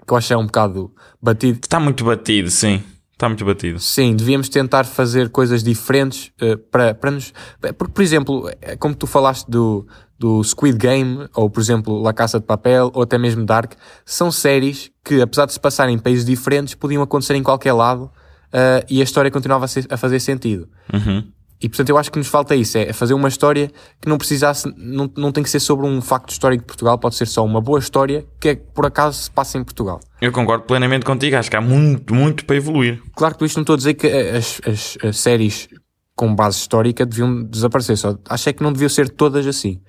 que 0.07 0.13
eu 0.13 0.15
acho 0.15 0.27
que 0.27 0.33
é 0.33 0.37
um 0.37 0.45
bocado 0.45 0.93
batido. 1.21 1.59
Está 1.61 1.81
muito 1.81 2.05
batido, 2.05 2.49
sim. 2.49 2.81
Está 3.11 3.27
muito 3.27 3.43
batido. 3.43 3.77
Sim, 3.77 4.15
devíamos 4.15 4.47
tentar 4.47 4.85
fazer 4.85 5.27
coisas 5.31 5.61
diferentes 5.61 6.31
uh, 6.41 6.57
para, 6.71 6.95
para 6.95 7.11
nos. 7.11 7.33
Porque, 7.77 7.93
por 7.93 8.01
exemplo, 8.01 8.49
é 8.61 8.77
como 8.77 8.95
tu 8.95 9.05
falaste 9.05 9.51
do, 9.51 9.85
do 10.17 10.41
Squid 10.45 10.77
Game, 10.77 11.27
ou 11.35 11.49
por 11.49 11.59
exemplo 11.59 12.01
La 12.01 12.13
Caça 12.13 12.39
de 12.39 12.45
Papel, 12.45 12.89
ou 12.93 13.03
até 13.03 13.17
mesmo 13.17 13.45
Dark, 13.45 13.73
são 14.05 14.31
séries 14.31 14.91
que, 15.03 15.21
apesar 15.21 15.45
de 15.45 15.51
se 15.51 15.59
passarem 15.59 15.95
em 15.95 15.99
países 15.99 16.23
diferentes, 16.23 16.73
podiam 16.73 17.03
acontecer 17.03 17.35
em 17.35 17.43
qualquer 17.43 17.73
lado 17.73 18.09
uh, 18.55 18.85
e 18.89 19.01
a 19.01 19.03
história 19.03 19.29
continuava 19.29 19.65
a, 19.65 19.67
ser, 19.67 19.85
a 19.89 19.97
fazer 19.97 20.19
sentido. 20.19 20.67
Uhum. 20.93 21.23
E 21.61 21.69
portanto 21.69 21.89
eu 21.89 21.97
acho 21.97 22.11
que 22.11 22.17
nos 22.17 22.27
falta 22.27 22.55
isso, 22.55 22.77
é 22.77 22.91
fazer 22.91 23.13
uma 23.13 23.29
história 23.29 23.71
que 24.01 24.09
não 24.09 24.17
precisasse, 24.17 24.71
não, 24.77 25.09
não 25.15 25.31
tem 25.31 25.43
que 25.43 25.49
ser 25.49 25.59
sobre 25.61 25.87
um 25.87 26.01
facto 26.01 26.29
histórico 26.29 26.63
de 26.63 26.67
Portugal, 26.67 26.97
pode 26.97 27.15
ser 27.15 27.27
só 27.27 27.45
uma 27.45 27.61
boa 27.61 27.79
história 27.79 28.25
que 28.41 28.49
é, 28.49 28.55
por 28.55 28.85
acaso 28.85 29.23
se 29.23 29.31
passa 29.31 29.57
em 29.57 29.63
Portugal. 29.63 29.99
Eu 30.21 30.31
concordo 30.31 30.65
plenamente 30.65 31.05
contigo, 31.05 31.37
acho 31.37 31.49
que 31.49 31.55
há 31.55 31.61
muito, 31.61 32.13
muito 32.13 32.45
para 32.45 32.57
evoluir. 32.57 33.01
Claro 33.15 33.35
que 33.35 33.45
isto 33.45 33.55
não 33.55 33.63
estou 33.63 33.75
a 33.75 33.77
dizer 33.77 33.93
que 33.93 34.07
as, 34.07 34.59
as, 34.67 34.97
as 35.01 35.17
séries 35.17 35.69
com 36.15 36.33
base 36.33 36.57
histórica 36.57 37.05
deviam 37.05 37.43
desaparecer, 37.43 37.97
só 37.97 38.17
acho 38.29 38.49
é 38.49 38.53
que 38.53 38.63
não 38.63 38.71
deviam 38.71 38.89
ser 38.89 39.09
todas 39.09 39.47
assim. 39.47 39.81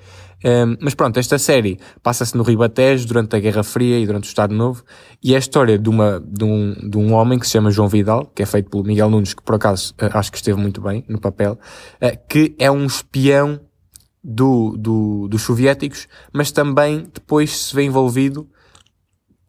Um, 0.44 0.76
mas 0.80 0.94
pronto, 0.94 1.18
esta 1.18 1.38
série 1.38 1.78
passa-se 2.02 2.36
no 2.36 2.42
Ribatejo 2.42 3.06
durante 3.06 3.34
a 3.34 3.40
Guerra 3.40 3.62
Fria 3.62 3.98
e 3.98 4.06
durante 4.06 4.24
o 4.24 4.28
Estado 4.28 4.54
Novo 4.54 4.84
e 5.22 5.32
é 5.32 5.36
a 5.36 5.38
história 5.38 5.78
de, 5.78 5.88
uma, 5.88 6.20
de, 6.20 6.44
um, 6.44 6.74
de 6.74 6.98
um 6.98 7.14
homem 7.14 7.38
que 7.38 7.46
se 7.46 7.52
chama 7.52 7.70
João 7.70 7.88
Vidal, 7.88 8.26
que 8.26 8.42
é 8.42 8.46
feito 8.46 8.68
pelo 8.68 8.84
Miguel 8.84 9.08
Nunes, 9.08 9.32
que 9.32 9.42
por 9.42 9.54
acaso 9.54 9.94
uh, 9.94 10.10
acho 10.12 10.30
que 10.30 10.36
esteve 10.36 10.60
muito 10.60 10.80
bem 10.80 11.04
no 11.08 11.18
papel, 11.18 11.58
uh, 12.02 12.18
que 12.28 12.54
é 12.58 12.70
um 12.70 12.84
espião 12.84 13.60
do, 14.22 14.76
do, 14.76 15.28
dos 15.28 15.42
soviéticos, 15.42 16.06
mas 16.32 16.52
também 16.52 17.08
depois 17.12 17.56
se 17.56 17.74
vê 17.74 17.84
envolvido 17.84 18.46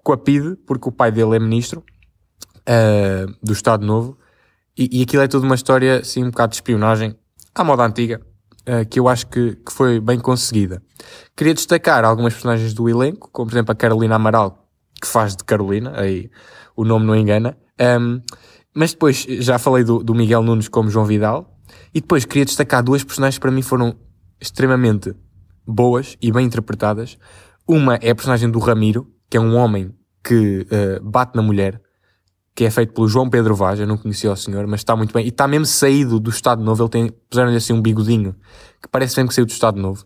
com 0.04 0.13
a 0.13 0.17
PIDE, 0.17 0.56
porque 0.65 0.88
o 0.88 0.91
pai 0.91 1.12
dele 1.12 1.36
é 1.36 1.39
ministro 1.39 1.84
uh, 2.62 3.36
do 3.43 3.52
Estado 3.52 3.86
Novo, 3.86 4.17
e, 4.78 5.00
e 5.00 5.04
aquilo 5.04 5.21
é 5.21 5.28
tudo 5.28 5.43
uma 5.43 5.56
história 5.56 6.00
assim 6.00 6.23
um 6.23 6.30
bocado 6.30 6.52
de 6.52 6.58
espionagem 6.58 7.13
à 7.54 7.63
moda 7.63 7.84
antiga 7.84 8.21
uh, 8.67 8.86
que 8.88 8.99
eu 8.99 9.08
acho 9.08 9.27
que, 9.27 9.56
que, 9.56 9.71
foi 9.71 9.99
bem 9.99 10.19
conseguida. 10.19 10.82
Queria 11.36 11.53
destacar 11.53 12.03
algumas 12.03 12.34
personagens 12.34 12.73
do 12.73 12.89
elenco, 12.89 13.30
como 13.32 13.47
por 13.47 13.56
exemplo 13.56 13.71
a 13.71 13.75
Carolina 13.75 14.15
Amaral, 14.15 14.67
que 15.01 15.08
faz 15.08 15.36
de 15.36 15.43
Carolina, 15.43 15.93
aí 15.95 16.30
o 16.75 16.84
nome 16.84 17.06
não 17.06 17.15
engana. 17.15 17.58
Um, 17.80 18.21
mas 18.75 18.91
depois 18.91 19.25
já 19.39 19.58
falei 19.58 19.84
do, 19.84 20.03
do, 20.03 20.13
Miguel 20.13 20.43
Nunes 20.43 20.67
como 20.67 20.89
João 20.89 21.06
Vidal. 21.06 21.58
E 21.93 22.01
depois 22.01 22.25
queria 22.25 22.45
destacar 22.45 22.84
duas 22.84 23.03
personagens 23.03 23.38
que 23.38 23.41
para 23.41 23.51
mim 23.51 23.62
foram 23.62 23.95
extremamente 24.39 25.15
boas 25.65 26.15
e 26.21 26.32
bem 26.32 26.45
interpretadas. 26.45 27.17
Uma 27.67 27.95
é 27.95 28.12
a 28.12 28.15
personagem 28.15 28.49
do 28.49 28.60
Ramiro, 28.60 29.12
que 29.30 29.38
é 29.38 29.39
um 29.39 29.56
homem 29.56 29.93
que 30.23 30.67
uh, 30.71 31.03
bate 31.03 31.36
na 31.36 31.41
mulher 31.41 31.82
que 32.58 32.65
é 32.65 32.72
feito 32.72 32.91
pelo 32.91 33.08
João 33.08 33.30
Pedro 33.30 33.56
Vaz, 33.56 33.80
eu 33.80 33.86
não 33.86 33.98
conhecia 33.98 34.32
o 34.32 34.36
senhor, 34.36 34.65
mas 34.65 34.80
está 34.80 34.96
muito 34.96 35.13
bem, 35.13 35.24
e 35.24 35.30
está 35.30 35.48
mesmo 35.48 35.67
saído 35.67 36.20
do 36.20 36.32
Estado 36.32 36.63
Novo, 36.63 36.82
ele 36.82 36.89
tem, 36.89 37.12
puseram-lhe 37.30 37.56
assim 37.56 37.72
um 37.72 37.80
bigodinho, 37.80 38.36
que 38.82 38.89
parece 38.89 39.15
mesmo 39.15 39.30
que 39.30 39.36
saiu 39.36 39.46
do 39.46 39.52
Estado 39.52 39.80
Novo. 39.80 40.02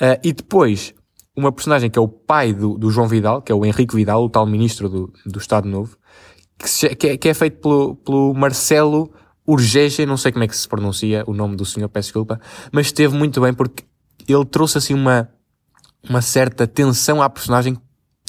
Uh, 0.00 0.18
e 0.20 0.32
depois, 0.32 0.92
uma 1.36 1.52
personagem 1.52 1.88
que 1.88 1.96
é 1.96 2.02
o 2.02 2.08
pai 2.08 2.52
do, 2.52 2.76
do, 2.76 2.90
João 2.90 3.06
Vidal, 3.06 3.40
que 3.40 3.52
é 3.52 3.54
o 3.54 3.64
Henrique 3.64 3.94
Vidal, 3.94 4.24
o 4.24 4.28
tal 4.28 4.44
ministro 4.44 4.88
do, 4.88 5.12
do 5.24 5.38
Estado 5.38 5.68
Novo, 5.68 5.96
que, 6.58 6.68
se, 6.68 6.88
que, 6.96 7.06
é, 7.06 7.16
que 7.16 7.28
é, 7.28 7.34
feito 7.34 7.60
pelo, 7.60 7.94
pelo 7.94 8.34
Marcelo 8.34 9.08
Urgege, 9.46 10.04
não 10.04 10.16
sei 10.16 10.32
como 10.32 10.42
é 10.42 10.48
que 10.48 10.56
se 10.56 10.66
pronuncia 10.66 11.22
o 11.28 11.32
nome 11.32 11.54
do 11.54 11.64
senhor, 11.64 11.88
peço 11.88 12.08
desculpa, 12.08 12.40
mas 12.72 12.86
esteve 12.86 13.16
muito 13.16 13.40
bem 13.40 13.54
porque 13.54 13.84
ele 14.26 14.44
trouxe 14.44 14.76
assim 14.76 14.92
uma, 14.92 15.28
uma 16.10 16.20
certa 16.20 16.66
tensão 16.66 17.22
à 17.22 17.30
personagem 17.30 17.78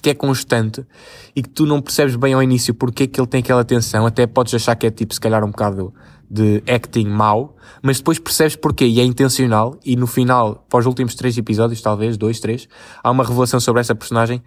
que 0.04 0.10
é 0.10 0.14
constante 0.14 0.86
e 1.34 1.42
que 1.42 1.48
tu 1.48 1.66
não 1.66 1.82
percebes 1.82 2.18
bem 2.18 2.34
ao 2.34 2.44
início 2.44 2.74
porque 2.74 3.04
é 3.04 3.08
que 3.08 3.20
ele 3.20 3.28
tem 3.28 3.40
aquela 3.40 3.64
tensão, 3.64 4.06
até 4.06 4.28
podes 4.28 4.54
achar 4.54 4.76
que 4.76 4.86
é 4.86 4.92
tipo, 4.92 5.14
se 5.14 5.20
calhar, 5.20 5.44
um 5.46 5.50
bocado 5.50 5.94
de 6.30 6.62
acting 6.70 7.08
mau, 7.08 7.56
mas 7.82 8.00
depois 8.00 8.20
percebes 8.20 8.58
porquê 8.58 8.86
e 8.86 9.00
é 9.00 9.04
intencional 9.04 9.80
e 9.86 9.96
no 9.96 10.06
final, 10.06 10.66
para 10.70 10.80
os 10.80 10.86
últimos 10.86 11.16
três 11.16 11.38
episódios, 11.38 11.82
talvez, 11.82 12.18
dois, 12.18 12.42
três, 12.42 12.68
há 13.02 13.10
uma 13.10 13.24
revelação 13.24 13.62
sobre 13.62 13.80
essa 13.80 13.96
personagem 13.96 14.44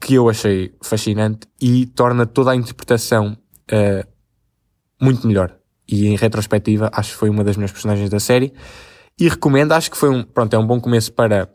que 0.00 0.14
eu 0.14 0.30
achei 0.30 0.72
fascinante 0.80 1.48
e 1.60 1.86
torna 1.86 2.24
toda 2.24 2.52
a 2.52 2.56
interpretação 2.56 3.36
uh, 3.72 4.08
muito 5.02 5.26
melhor. 5.26 5.56
E 5.88 6.06
em 6.06 6.16
retrospectiva, 6.16 6.90
acho 6.92 7.10
que 7.10 7.16
foi 7.16 7.28
uma 7.28 7.42
das 7.42 7.56
minhas 7.56 7.72
personagens 7.72 8.08
da 8.08 8.20
série. 8.20 8.52
E 9.18 9.28
recomendo, 9.28 9.72
acho 9.72 9.90
que 9.90 9.96
foi 9.96 10.08
um, 10.08 10.22
pronto, 10.22 10.54
é 10.54 10.58
um 10.58 10.66
bom 10.66 10.80
começo 10.80 11.12
para 11.12 11.50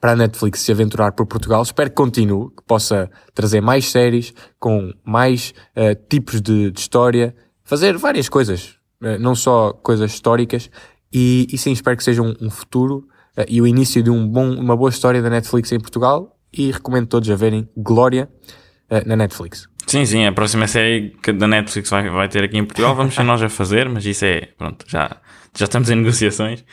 para 0.00 0.12
a 0.12 0.16
Netflix 0.16 0.60
se 0.60 0.72
aventurar 0.72 1.12
por 1.12 1.26
Portugal. 1.26 1.62
Espero 1.62 1.90
que 1.90 1.96
continue, 1.96 2.50
que 2.50 2.62
possa 2.66 3.10
trazer 3.34 3.60
mais 3.60 3.90
séries 3.90 4.34
com 4.58 4.92
mais 5.04 5.54
uh, 5.76 5.94
tipos 6.08 6.40
de, 6.40 6.70
de, 6.70 6.80
história, 6.80 7.34
fazer 7.64 7.96
várias 7.96 8.28
coisas, 8.28 8.76
uh, 9.02 9.18
não 9.18 9.34
só 9.34 9.72
coisas 9.72 10.12
históricas. 10.12 10.70
E, 11.12 11.46
e 11.50 11.58
sim, 11.58 11.72
espero 11.72 11.96
que 11.96 12.04
seja 12.04 12.22
um, 12.22 12.34
um 12.40 12.50
futuro 12.50 13.08
uh, 13.36 13.44
e 13.48 13.60
o 13.60 13.66
início 13.66 14.02
de 14.02 14.10
um 14.10 14.28
bom, 14.28 14.50
uma 14.50 14.76
boa 14.76 14.90
história 14.90 15.22
da 15.22 15.30
Netflix 15.30 15.72
em 15.72 15.80
Portugal. 15.80 16.32
E 16.52 16.70
recomendo 16.70 17.06
todos 17.06 17.28
a 17.28 17.34
verem 17.34 17.68
Glória 17.76 18.30
na 19.04 19.16
Netflix. 19.16 19.68
Sim, 19.86 20.04
sim, 20.04 20.26
a 20.26 20.32
próxima 20.32 20.66
série 20.66 21.14
que 21.22 21.32
da 21.32 21.46
Netflix 21.46 21.88
vai, 21.88 22.10
vai 22.10 22.28
ter 22.28 22.42
aqui 22.42 22.58
em 22.58 22.64
Portugal, 22.64 22.94
vamos 22.94 23.14
ser 23.14 23.22
nós 23.22 23.40
a 23.40 23.48
fazer, 23.48 23.88
mas 23.88 24.04
isso 24.04 24.24
é, 24.24 24.48
pronto, 24.58 24.84
já, 24.88 25.16
já 25.56 25.64
estamos 25.64 25.88
em 25.88 25.94
negociações. 25.94 26.64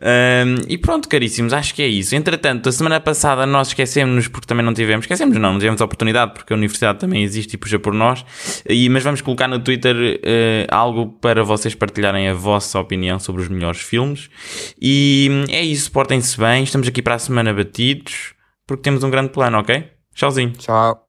Um, 0.00 0.64
e 0.66 0.78
pronto, 0.78 1.06
caríssimos, 1.06 1.52
acho 1.52 1.74
que 1.74 1.82
é 1.82 1.86
isso. 1.86 2.16
Entretanto, 2.16 2.70
a 2.70 2.72
semana 2.72 2.98
passada 3.00 3.44
nós 3.44 3.68
esquecemos-nos 3.68 4.28
porque 4.28 4.46
também 4.46 4.64
não 4.64 4.72
tivemos, 4.72 5.04
esquecemos 5.04 5.36
não, 5.36 5.52
não 5.52 5.58
tivemos 5.58 5.82
oportunidade 5.82 6.32
porque 6.32 6.54
a 6.54 6.56
universidade 6.56 6.98
também 6.98 7.22
existe 7.22 7.52
e 7.52 7.58
puxa 7.58 7.78
por 7.78 7.92
nós. 7.92 8.24
E, 8.66 8.88
mas 8.88 9.02
vamos 9.04 9.20
colocar 9.20 9.46
no 9.46 9.60
Twitter 9.60 9.94
uh, 9.94 10.74
algo 10.74 11.18
para 11.20 11.44
vocês 11.44 11.74
partilharem 11.74 12.28
a 12.28 12.34
vossa 12.34 12.78
opinião 12.80 13.18
sobre 13.18 13.42
os 13.42 13.48
melhores 13.48 13.80
filmes. 13.80 14.30
E 14.80 15.44
é 15.50 15.62
isso, 15.62 15.92
portem-se 15.92 16.38
bem, 16.38 16.64
estamos 16.64 16.88
aqui 16.88 17.02
para 17.02 17.14
a 17.14 17.18
semana 17.18 17.52
batidos 17.52 18.34
porque 18.66 18.82
temos 18.82 19.04
um 19.04 19.10
grande 19.10 19.28
plano, 19.30 19.58
ok? 19.58 19.93
Tchauzinho. 20.14 20.52
Tchau. 20.58 21.04